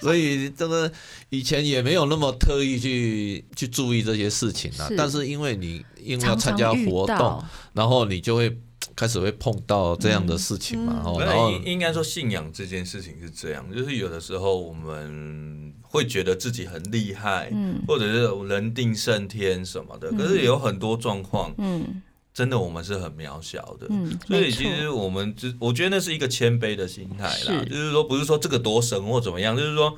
[0.00, 0.90] 所以这个
[1.30, 8.56] 以前也没有那么特意去去注意这些事情啊是，但是因为你因为要常参加活动到，，然后你就会
[8.94, 17.82] 开始会碰到这样的事情嘛，然后应应该说信仰这件事情是这样，就是有的时候我们会觉得自己很厉害，嗯。
[17.86, 22.02] 或者是人定胜天什么的，可是有很多状况，嗯
[22.38, 23.88] 真的我们是很渺小的。
[23.90, 29.92] 嗯，所以其实我们就，我觉得那是一个谦卑的心态啦，就是说不是说这个多神或怎么样，就是说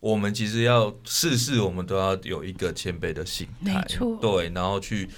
[0.00, 3.86] 我们其实要事事我们都要有一个谦卑的心态，
[4.20, 5.08] 对，然后去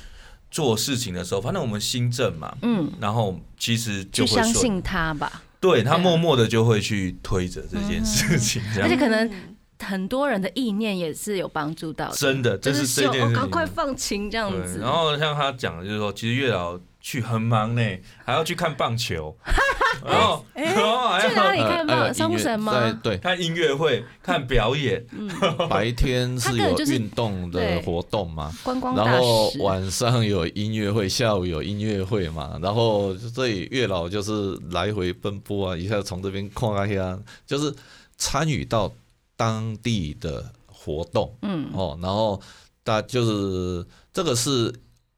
[0.51, 9.31] 做事情的时候，反正我们心正嘛，嗯，然后其实就会顺，相信他吧，对他默默的就会去推着这件事情，而且可能
[9.79, 17.83] 很多人的意念也是有帮助到的，真的这就是这件事情，赶快放晴这样，子，然后像他讲的，就是说，其实月老去很忙呢，
[18.25, 19.37] 还要去看棒球，
[20.05, 21.95] 然后然后还去哪里要看吗？
[21.95, 22.73] 呃还有音乐松神吗？
[22.73, 25.05] 在对，看音乐会、看表演，
[25.71, 37.73] 白天是有运动的活动嘛，观光然后，晚上有音乐会，下午有音乐会嘛，然后所以月老就是来回奔波啊，一下从这边看啊下，就是
[38.17, 38.93] 参与到
[39.37, 41.71] 当地的活动嗯。
[41.73, 42.41] 哦，然后
[42.83, 44.75] 大就是这个是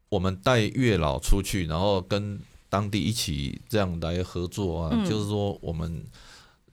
[0.08, 5.08] 我们带月老出去，然后跟当地一起这样来合作啊，嗯。
[5.08, 6.04] 就是说我们，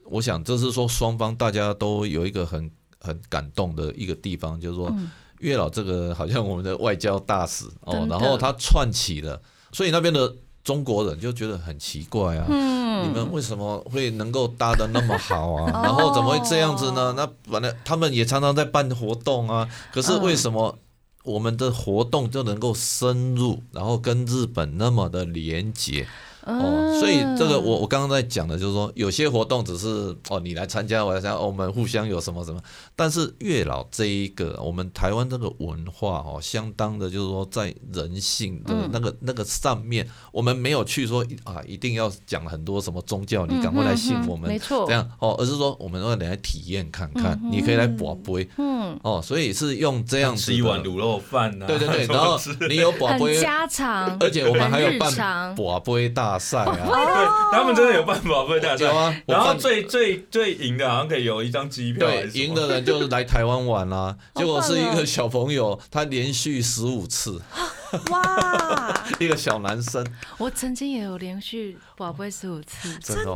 [0.06, 2.70] 我想这是说双方大家都有一个很
[3.00, 4.90] 很感动的一个地方，就是说。
[4.90, 5.12] 嗯。
[5.40, 9.40] 月老这个好像我们的外交大使哦然后他串起了，
[9.74, 10.34] 所以那边的
[10.66, 15.82] 中国人就觉得很奇怪啊，嗯你们为什么会能够搭的那么好啊？
[15.84, 17.14] 然后怎么会这样子呢？
[17.16, 20.78] 那本来他们也常常在办活动啊，可是为什么
[21.24, 26.08] 我们的活动就能够深入，然后跟日本那么的连结？
[26.46, 32.62] 哦，所以这个我我刚刚在讲的就是说，有些活动只是哦你来参加，我来参加，哦我们互相有什么什么，
[32.96, 38.90] 但是月老这一个，我们台湾这个文化哦，相当的就是说在人性的嗯。
[38.92, 44.86] 那个、那个上面，我们没有去说啊一定要讲很多什么宗教，你嗯赶快来信我们没错。
[44.88, 52.40] 这样哦，而是说我们让你来体验看看，嗯你可以来卜杯嗯，哦，所以是用这样子吃一碗卤肉饭呐，对对对， 然后
[52.70, 55.54] 你有卜很杯，家常，而且我们还有办常。
[55.56, 56.76] 卜杯大赛啊。
[56.76, 64.18] 对，他们真的有办法被大赛啊，然后我最最最赢的好像可以有一张机票还对赢的人就是来台湾玩啦、 啊。
[64.36, 67.42] 结果是一个小朋友，他连续十五次，
[68.12, 70.06] 哇，一个小男生，
[70.38, 73.36] 我曾经也有连续宝贝十五次，真的哦、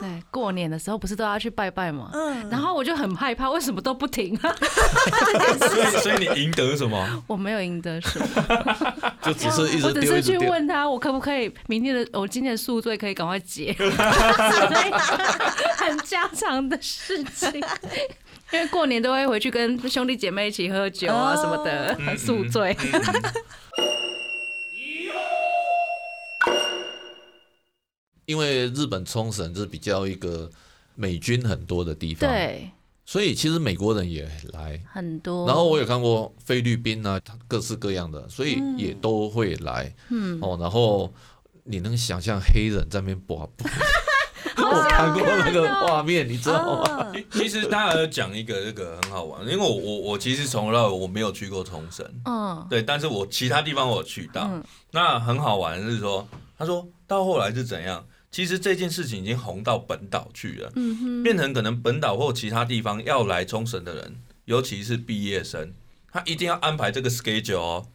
[0.00, 2.10] 对，过年的时候不是都要去拜拜吗？
[2.14, 4.34] 嗯，然后我就很害怕，为什么都不停？
[4.40, 7.22] 所以 所以你赢得什么？
[7.26, 8.26] 我没有赢得什么，
[9.22, 10.36] 就只是一我只是去。
[10.46, 14.98] 问他，我可不可以明天的我今天的宿醉可以赶快结，之类的
[15.76, 17.52] 很家常的事情。
[18.52, 22.76] 因为过年都会回去跟兄弟姐妹一起喝酒啊哦什么的，嗯宿醉。
[28.26, 30.50] 因为日本冲绳是比较一个
[30.94, 32.70] 美军很多的地方，，对，
[33.04, 34.80] 所以其实美国人也来。
[34.92, 35.46] 很多。
[35.46, 39.94] 然后我有看过菲律宾啊，各式各样的，所以也都会来。
[40.10, 41.12] 嗯，哦，然后
[41.64, 43.68] 你能想象黑人在那边卜卜？
[44.56, 47.12] 好我看过那个哦画面，你知道吗？
[47.14, 58.02] 嗯 其实大家有讲一个这个很好玩，因为我我我其实从来我没有去过冲绳，嗯，对，但是我其他地方我有去到，嗯那很好玩的是说，他说到后来是怎样？
[58.36, 65.72] 其实这件事情已经红到本岛去了，嗯，变成可能本岛或其他地方要来冲绳的人，尤其是毕业生，
[66.12, 67.86] 他一定要安排这个 schedule 哦，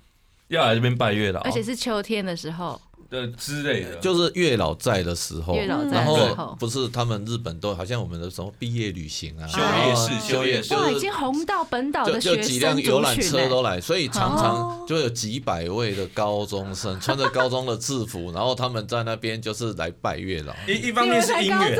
[0.47, 2.81] 要来这边拜月老，而且是秋天的时候，
[3.11, 6.47] 的之类的，就是月老在的时候，月老在然的时候。
[6.47, 10.73] 后不是他们日本都好像我们的什么毕业旅行啊，修业式然后休业式。
[10.73, 14.39] 哇，已经红到本岛就的学就几辆游览车都来，所以常哦。
[14.41, 20.53] 常就有几百位的高中生 穿着高中的制服，然后他们在那边就是来拜月老。
[20.67, 21.73] 一一方面是姻缘、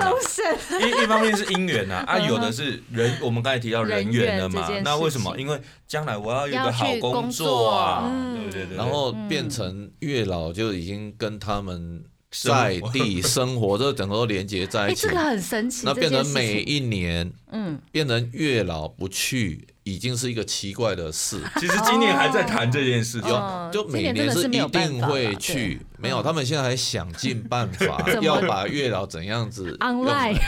[0.82, 5.36] 一一方面是姻缘啊，啊，有的是人，我们刚才提到人缘了嘛那为什么？
[5.38, 5.60] 因为
[5.92, 7.70] 将来我要有个好工作。
[7.70, 8.68] 啊，作对不对对？
[8.70, 15.08] 对然后变成月老就已经跟他们在地生活，这整个都连接在哎，一起。
[15.08, 15.14] 这。
[15.14, 21.42] 个很神奇，那变成每一年嗯，变成月老不去，已经是一个奇怪的事。
[21.60, 30.30] 其实今年还在谈这件事情，哦就每年是一定会啦去对，没有，他们现在还想尽办法 要把月老怎样子有啦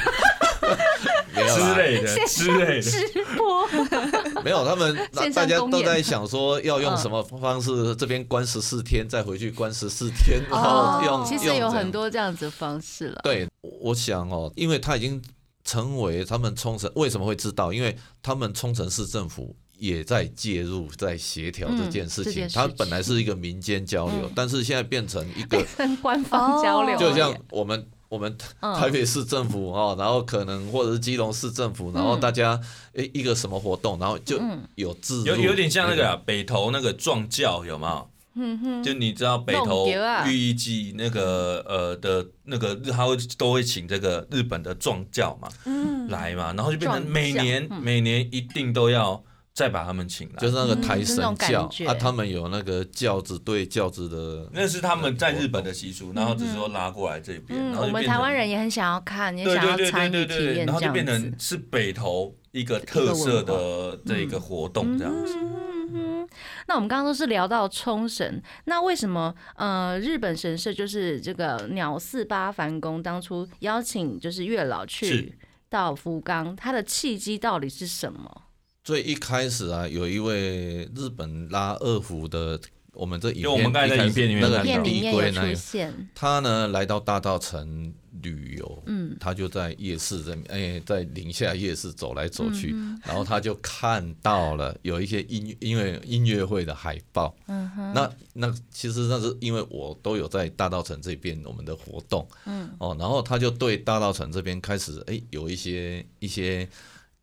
[1.33, 2.81] 之类的之类的。
[2.81, 3.67] 直播，
[4.43, 13.21] 没有，他们线大家都在想说要用什么方式，这边关十四天，再回去关十四天， 然后用哦其实用有很多这样子的方式了。
[13.23, 13.47] 对，
[13.81, 15.21] 我想哦，因为他已经
[15.63, 17.71] 成为他们冲绳为什么会知道？
[17.73, 22.47] 因为他们冲绳市政府也在介入，在协调这件事情。
[22.53, 27.87] 它本来是一个民间交流，嗯但是现在变成一个， 跟官方交流，就像我们。
[28.13, 28.75] 我们嗯。
[28.79, 32.59] 台北市政府哦，然后可能或者是基隆市政府，然后大家
[32.93, 34.61] 诶一个什么活动，然后就嗯。
[34.75, 38.09] 有自有有点像那个啊北投那个撞教有没有？
[38.35, 40.27] 嗯哼，就你知道北投弄丢啊。
[40.27, 47.79] 寓意季那个呃的那个日，他会都会请这个日本的撞教嘛嗯，来嘛，然后就变成每年嗯。
[47.79, 49.23] 每年一定都要
[49.53, 61.35] 再把他们请来，就是那个台神教啊，他们有那个教子对教子的，那是他们在日本的习俗，然后只是说拉过来这边，嗯，然后我们台湾人也很想要看，也想要对对对参与体验这样然后就变成。
[61.37, 65.35] 是北投一个特色的这一个活动这样子。
[65.37, 66.29] 嗯哼
[66.67, 75.37] 那我们刚刚都是聊到冲绳，那为什么呃日本神社就是这个鸟四八幡宫当初邀请就是月老去
[75.69, 78.43] 到福冈，它的契机到底是什么？
[78.83, 82.59] 最一开始啊，有一位日本拉二胡的，
[82.91, 84.73] 我们这影片我们刚才在一开始影片里面那个看到。
[84.73, 89.15] 片里面出龟那个，现，他呢来到大道城旅游，嗯。
[89.21, 97.33] 他就在夜市这边，哎、在宁夏夜市走来走去，嗯然后他就看到了有一些音因为音乐会的海报。
[97.47, 102.69] 嗯哼，那那其实那是因为我都有在大道城这边我们的活动，嗯。
[102.79, 106.67] 哦，然后他就对大道城这边开始哎、有一些一些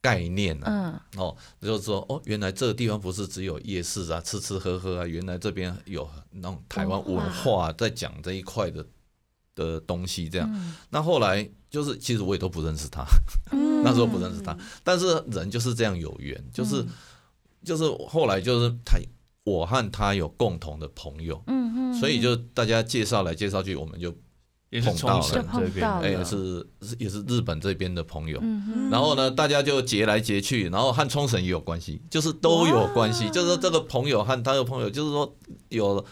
[0.01, 1.21] 概念啊，嗯。
[1.21, 8.87] 哦，就是说，哦，原来这个地方不是只有夜市啊，吃吃喝喝啊，原来这边有那种台湾文化在讲这一块的
[9.55, 10.51] 的东西，这样。
[10.53, 10.75] 嗯。
[10.91, 13.05] 那后来就是，其实我也都不认识他，
[13.53, 13.83] 嗯。
[13.85, 16.85] 那时候不认识他，但是人就是这样有缘，就是、
[17.65, 18.99] 就是后来就是他，
[19.45, 24.15] 我和他有共同的朋友，嗯嗯，所以就大家介绍来介绍去，我们就
[24.71, 33.29] 也是冲绳这边哎、是是也是日本这边的朋友，嗯然后呢，大家就结来结去，然后和冲绳也有关系，就是都有关系。
[33.31, 35.37] 就是说这个朋友和他的朋友，就是说
[35.71, 36.05] 有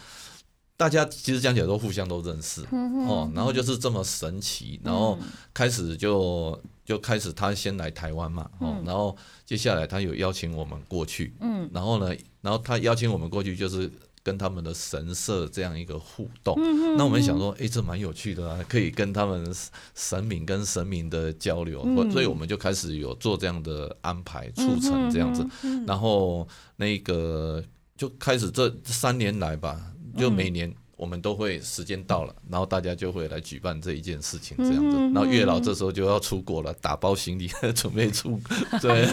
[0.77, 5.17] 大家其实讲起来都互相都认识嗯哦，然后就是这么神奇，然后
[5.55, 13.89] 开始就就开始他先来台湾嘛，哦，然后接下来他有邀请我们过去，嗯然后呢，然后他邀请我们过去就是。
[14.29, 19.55] 跟他们的神社这样一个互动，嗯那我们想说，哎、这蛮有趣的啊，可以跟他们
[19.95, 22.11] 神明跟神明的交流，嗯。
[22.13, 25.43] 所以我们就开始有做这样的安排，促成这样子。
[25.63, 27.65] 嗯然后那个
[27.97, 29.81] 就开始这三年来吧，
[30.19, 34.97] 就每年我们都会时间到了，然后大家就会来举办这一件事情这样子。
[34.99, 38.39] 嗯然后月老这时候就要出国了，打包行李 准备出，
[38.83, 39.07] 对，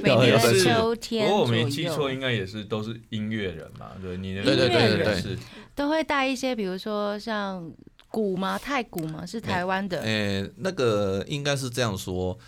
[0.00, 0.58] 每年的要要再出。
[0.58, 5.38] 不秋天过我没记错，应该也是都是音乐人嘛，对，你的对对对对
[5.74, 7.70] 都会带一些，比如说像
[8.08, 8.56] 鼓吗？
[8.58, 9.26] 太鼓吗？
[9.26, 12.38] 是台湾的，诶、那个应该是这样说，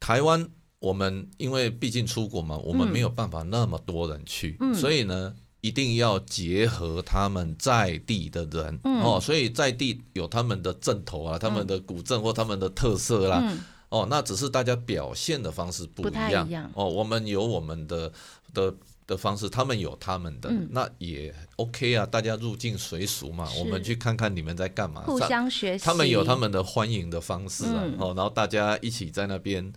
[0.00, 0.46] 台湾
[0.80, 5.34] 我们因为毕竟出国嘛，我们嗯没有办法那么多人去，嗯所以呢，
[5.64, 9.00] 一定要结合他们在地的人、嗯。
[9.00, 13.58] 哦，所以在地有他们的阵头啊，他们的古镇或他们的特色啦，嗯。
[13.88, 16.70] 哦，那只是大家表现的方式不不一样。
[16.74, 18.12] 哦，我们有我们的
[18.52, 18.74] 的。
[19.06, 20.66] 的方式，他们有他们的，嗯。
[20.70, 25.84] 那也 OK 啊，大家入境随俗嘛，我们去看看你们在干嘛，互相学习。
[25.84, 27.96] 他们有他们的欢迎的方式啊，嗯。
[27.98, 29.70] 哦，然后大家一起在那边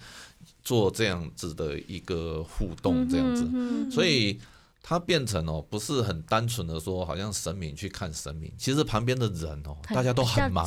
[0.64, 3.46] 做这样子的一个互动，这样子，
[3.92, 4.40] 所以
[4.82, 10.66] 它变成哦，不是很单纯的说，好像神明去看神明，其实旁边的人哦，大家都很忙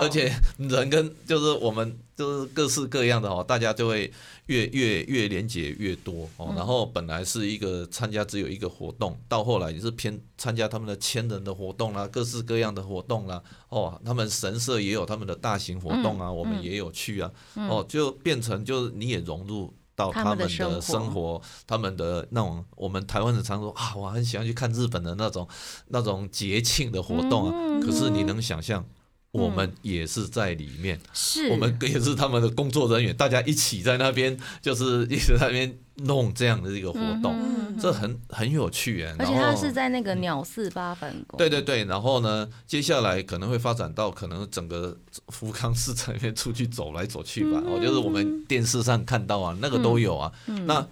[0.00, 4.12] 而且人跟就是我们就是各式各样的哦，大家就会
[4.46, 6.48] 越越越连结越多哦。
[6.50, 13.40] 嗯然后本来是一个参加只有一个活动，到后来也是偏参加他们的千人的活动啦，各式各样的活动啦。
[13.68, 17.30] 哦，他们神社也有他们的大型活动啊，嗯我们也有去啊。
[17.54, 19.72] 哦，就变成就是你也融入。
[19.94, 20.48] 到他他们的
[20.80, 25.46] 生活，他们的那种，我们台湾人常说啊，我很喜欢去看日本的那种
[25.88, 27.54] 那种节庆的活动啊。
[27.54, 27.80] 嗯。
[27.80, 28.84] 可是你能想象，
[29.30, 31.48] 我们也是在里面，是。
[31.48, 39.14] 我们也是他们的工作人员，大家一起在那边，就是一直在那边弄这样的一个活动，嗯这很很有趣哎。
[39.18, 44.96] 而且然后它是在那个鸟四八反宫，对对对，然后呢，接下来可能会发展到可能整个
[45.28, 47.62] 福康市场里面出去走来走去吧。
[47.64, 50.32] 嗯我、就是我们电视上看到啊，那个都有啊。
[50.66, 50.86] 那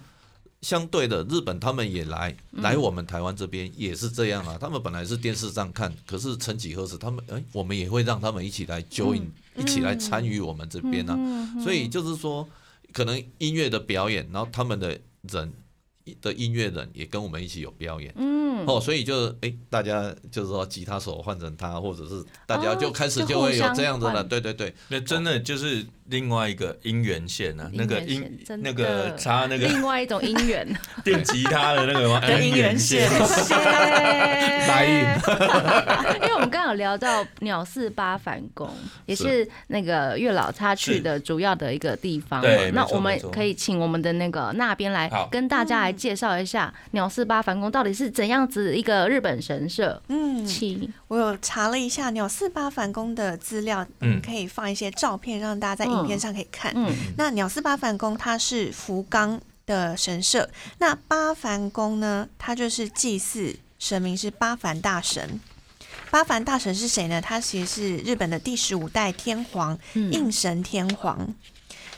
[0.61, 4.57] 相对的，日本他们也来嗯来我们台湾这边也是这样啊。
[4.61, 9.23] 他们本来是电视上看，可是曾几何时，他们哎，我们也会让他们一起来 join，、
[9.55, 11.15] 一起来参与我们这边啊。
[11.17, 12.47] 嗯所以就是说，
[12.93, 15.53] 可能音乐的表演，然后他们的人
[16.21, 18.13] 的音乐人也跟我们一起有表演。
[18.65, 24.13] 哦，所以就是哎，大家就是说吉他手换成他，或者是大家哦就开始就就会有这样子了。
[24.13, 24.27] 换。
[24.27, 24.99] 对对对，那。
[25.01, 28.25] 真的就是另外一个姻缘线啊，那个姻
[28.59, 30.65] 那个的插那个另外一种姻缘，
[31.03, 33.55] 电吉他的那个的 姻缘线谢。
[34.71, 34.85] 来
[36.21, 38.69] 因为我们刚刚有聊到鸟四八反攻，
[39.05, 39.47] 也是。
[39.67, 42.47] 那个月老他去的主要的一个地方嘛。
[42.47, 42.71] 对。
[42.71, 50.03] 那我们可以请我们的那个那边来跟大家来介绍一下鸟四八反攻到底是怎样子一个日本神社。
[50.09, 50.45] 嗯，
[51.07, 56.73] 我有查了一下鸟四八反宫的资料，嗯嗯，可以放一些照片让大家在影片上可以看。
[56.75, 60.49] 嗯那鸟四八反宫它是福冈的神社，
[60.79, 65.39] 那八幡宫呢，它就是祭祀神明是八幡大神。
[66.09, 67.21] 八幡大神是谁呢？
[67.21, 71.33] 他其实是日本的第十五代天皇嗯应神天皇。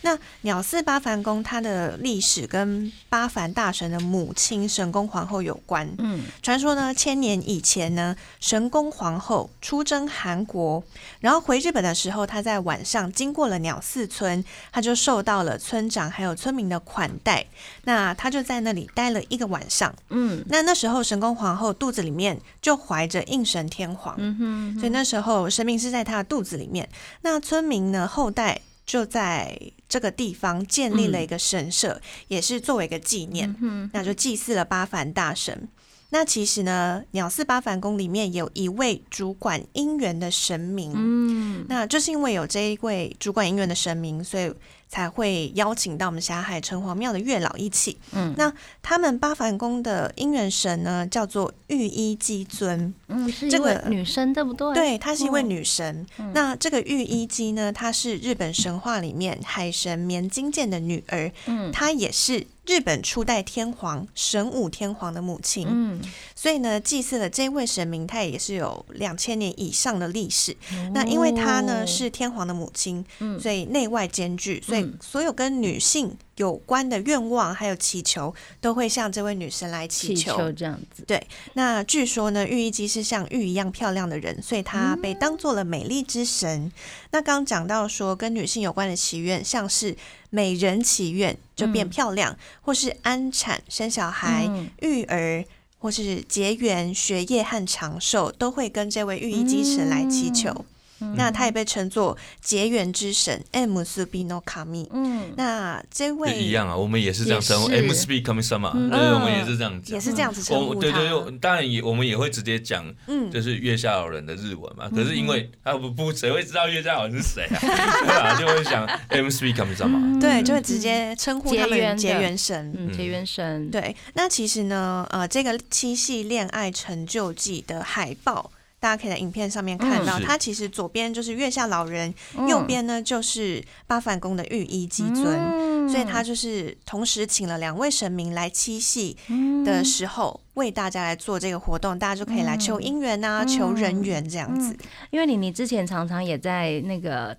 [0.03, 5.89] 那鸟寺八凡宫它的历史跟八凡大神的母亲神宫皇后有关。
[5.97, 10.83] 嗯传说呢，千年以前呢，神宫皇后出征韩国，
[11.21, 17.45] 然后回日本的时候，她在晚上经过了鸟寺村，她就受到了村长还有村民的款待，
[17.85, 19.93] 那她就在那里待了一个晚上。
[20.09, 26.89] 嗯那那时候神宫皇后肚子里面就怀着应神天皇，嗯哼，所以那时候神明是在她的肚子里面。
[27.21, 33.55] 那村民呢后代就在这个地方建立了一个神社，也是作为一个纪念。
[33.61, 35.67] 嗯那就祭祀了八幡大神。
[36.09, 44.53] 那其实呢，鸟寺八幡宫里面有一位主管姻缘的神明，嗯那就是因为有这一位主管姻缘的神明，所以
[44.93, 47.97] 才会邀请到我们霞海城隍庙的月老一起。
[48.11, 54.71] 嗯那他们八幡宫的姻缘神呢，叫做御医姬尊，嗯，是一这位个女生对不对？
[54.75, 56.05] 对，她是一位哦女神。
[56.35, 65.67] 那这个御医姬呢，她是日本神话里面海神绵金剑的女儿，嗯她也是日本初代天皇神武天皇的母亲。
[65.67, 65.99] 嗯，
[66.43, 70.53] 所以呢，祭祀的这位神明，他也是有两千年以上的历史。
[70.93, 80.35] 那因为他呢哦是天皇的母亲，嗯所以内外兼具，所以嗯所有跟女性有关的愿望还有祈求，都会向这位女神来祈气求。
[80.35, 86.69] 球这样子，对那据说呢，玉一姬是像玉一样漂亮的人，所以她被当做了美丽之神。
[87.11, 89.95] 那刚刚讲到说，跟女性有关的祈愿，像是
[90.29, 95.45] 美人祈愿就变嗯漂亮，或是安产生小孩、嗯育儿。
[95.83, 100.63] 或是结缘、学业和长寿，都会跟这位御医姬神来祈求。
[101.03, 104.87] 嗯那他也被称作结缘之神 M 斯比诺卡密。
[104.93, 110.01] 嗯那这就位一样啊，我们也是这样称呼 M Speak Coming Summer，嗯对，我们也是这样讲也。
[110.01, 110.81] 是这样子称呼他。
[110.81, 114.89] 对对对，当然也我们也会直接讲，嗯，就是月下老人的日文嘛。
[114.89, 117.59] 可是因为啊不不谁会知道月下老人是谁啊？
[118.05, 120.19] 对啊，就会想 M Speak Coming Summer。
[120.19, 122.73] 对，就会直接称呼他们结缘神。
[122.77, 128.51] 嗯，结缘神，对，那其实呢，呃，这个七系恋爱成就记的海报，
[128.83, 132.49] 大家可以在影片上面看到，嗯它其实左边就是月下老人，嗯。
[132.49, 135.25] 右边呢就是八幡宫的御医基尊。
[135.25, 135.87] 嗯。
[135.87, 139.63] 所以他就是同时请了两位神明来七夕嗯。
[139.63, 144.75] 的时候，为大家来做这个活动，大家就可以来求姻缘啊、嗯求人缘这样子。
[145.11, 147.37] 因为你你之前常常也在那个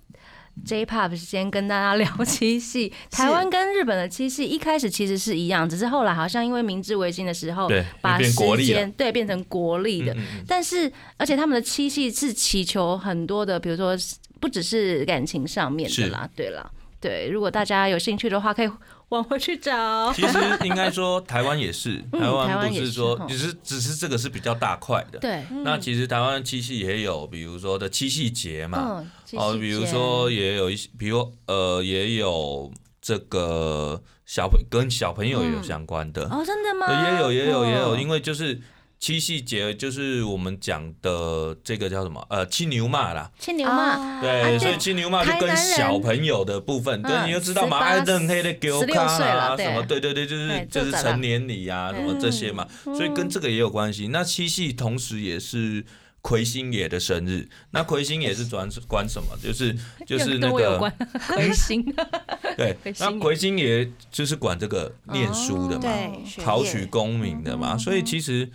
[0.63, 8.31] J-pop 先跟大家聊七系， 台湾跟日本的七系一开始其实是一样，只是后来好像因为明治维新的时候，对，把时
[8.63, 8.91] 间。
[8.93, 13.95] 对变成国力的，嗯嗯嗯但是而且他们的七系是祈求很多的，比如说
[14.39, 16.71] 不只是感情上面的啦，对啦。
[17.01, 18.69] 对，如果大家有兴趣的话，可以
[19.09, 20.11] 往回去找。
[20.13, 25.19] 其实应该说 台湾也是，嗯台湾不是说哦只是只是这个是比较大块的。
[25.19, 36.87] 对，那其实台湾七夕也有，比如说的七夕节嘛，哦，比如节说也有一些，比如呃也有这个小朋跟小朋友也有相关的，哦，真的吗？
[37.11, 38.59] 也有也有也有，哦因为就是
[39.05, 42.25] 七夕节就是我们讲的这个叫什么？
[42.27, 43.31] 呃七牛嘛啦。
[43.37, 49.99] 七牛嘛，啊对，啊所以七牛嘛就跟小朋友的部分，对，嗯你就知道嘛，18爱认黑的给我16看啊，什么，对。
[49.99, 54.07] 对对，就是就是成年礼啊，什么这些嘛，所以跟这个也有关系。
[54.07, 55.85] 那七夕同时也是
[56.21, 59.37] 魁星爷的生日，那魁星爷是管管什么？
[59.39, 59.77] 就是
[60.07, 60.79] 就是那个
[61.29, 61.83] 魁星。
[62.57, 63.13] 对魁，星爷。
[63.13, 65.91] 那魁星爷就是管这个念书的嘛，
[66.43, 68.49] 考取功名的嘛，所以其实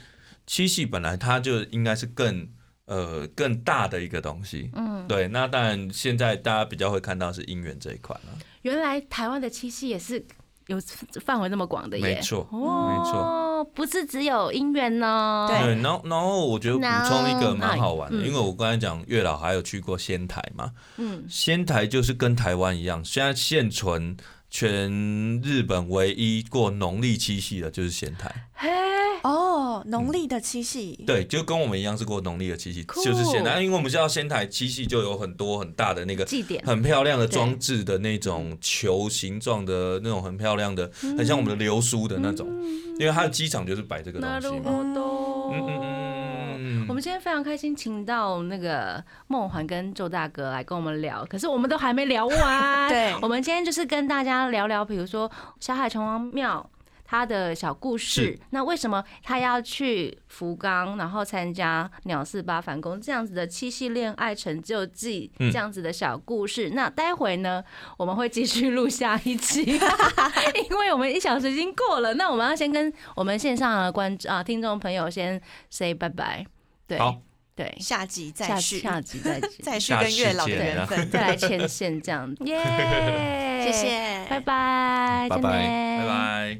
[0.50, 2.44] 七夕本来它就应该是更
[2.86, 5.28] 呃更大的一个东西，嗯，对。
[5.28, 10.26] 那当然现在大家比较会看到是姻缘这一块了，原来台湾的七夕也是
[10.66, 10.76] 有
[11.24, 13.64] 范围那么广的耶，没错，哦，没错。
[13.76, 15.72] 不是只有姻缘呢，对。
[15.72, 18.26] 对，然后然后我觉得补充一个蛮好玩的，嗯。
[18.26, 24.16] 因为我刚才讲月老还有去过仙台嘛，嗯，仙台就是跟台湾一样，现在现存
[24.50, 24.90] 全
[25.42, 28.48] 日本唯一过农历七夕的就是仙台。
[28.52, 28.68] 嘿，
[29.22, 33.62] 哦，农历的七夕，对，就跟我们一样是过农历的七夕，就是仙台。
[33.62, 42.48] 因为我们知道仙台七夕就有很多很大的那个祭典，很漂亮的装置的那种球形状的那种很漂亮的，很像我们的流苏的那种。
[42.98, 44.64] 因为它的机场就是摆这个东西嘛。
[44.66, 45.99] 嗯嗯嗯
[46.90, 52.88] 我们今天非常开心，请到那个梦环跟周大哥来跟我们聊，可是我们都还没聊完。
[52.90, 55.30] 对我们今天就是跟大家聊聊，比如说
[55.60, 56.68] 小海城隍庙。
[57.04, 66.70] 他的小故事是，那为什么他要去福冈，然后参加鸟四八反攻这样子的七夕恋爱成就记嗯这样子的小故事？
[66.70, 67.64] 那待会呢，
[67.96, 69.62] 我们会继续录下一期，
[70.70, 72.14] 因为我们一小时已经过了。
[72.14, 76.46] 那我们要先跟我们线上的观啊听众朋友先 say 拜拜，
[76.90, 77.22] 对，好，
[77.54, 82.58] 对，下集再下续，下集再集 再续跟月老的缘分，再来牵线这样， 耶，
[83.64, 85.40] 谢，谢，拜拜，拜拜。
[85.40, 86.58] 拜拜。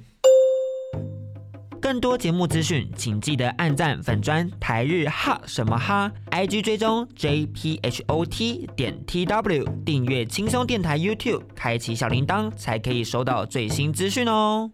[1.81, 14.71] 更多节目资讯，请记得按赞粉砖台日哈什么哈，IG 追踪 JPHOT 点 TW，订阅轻松电台 YouTube，开启小铃铛，才可以收到最新资讯哦。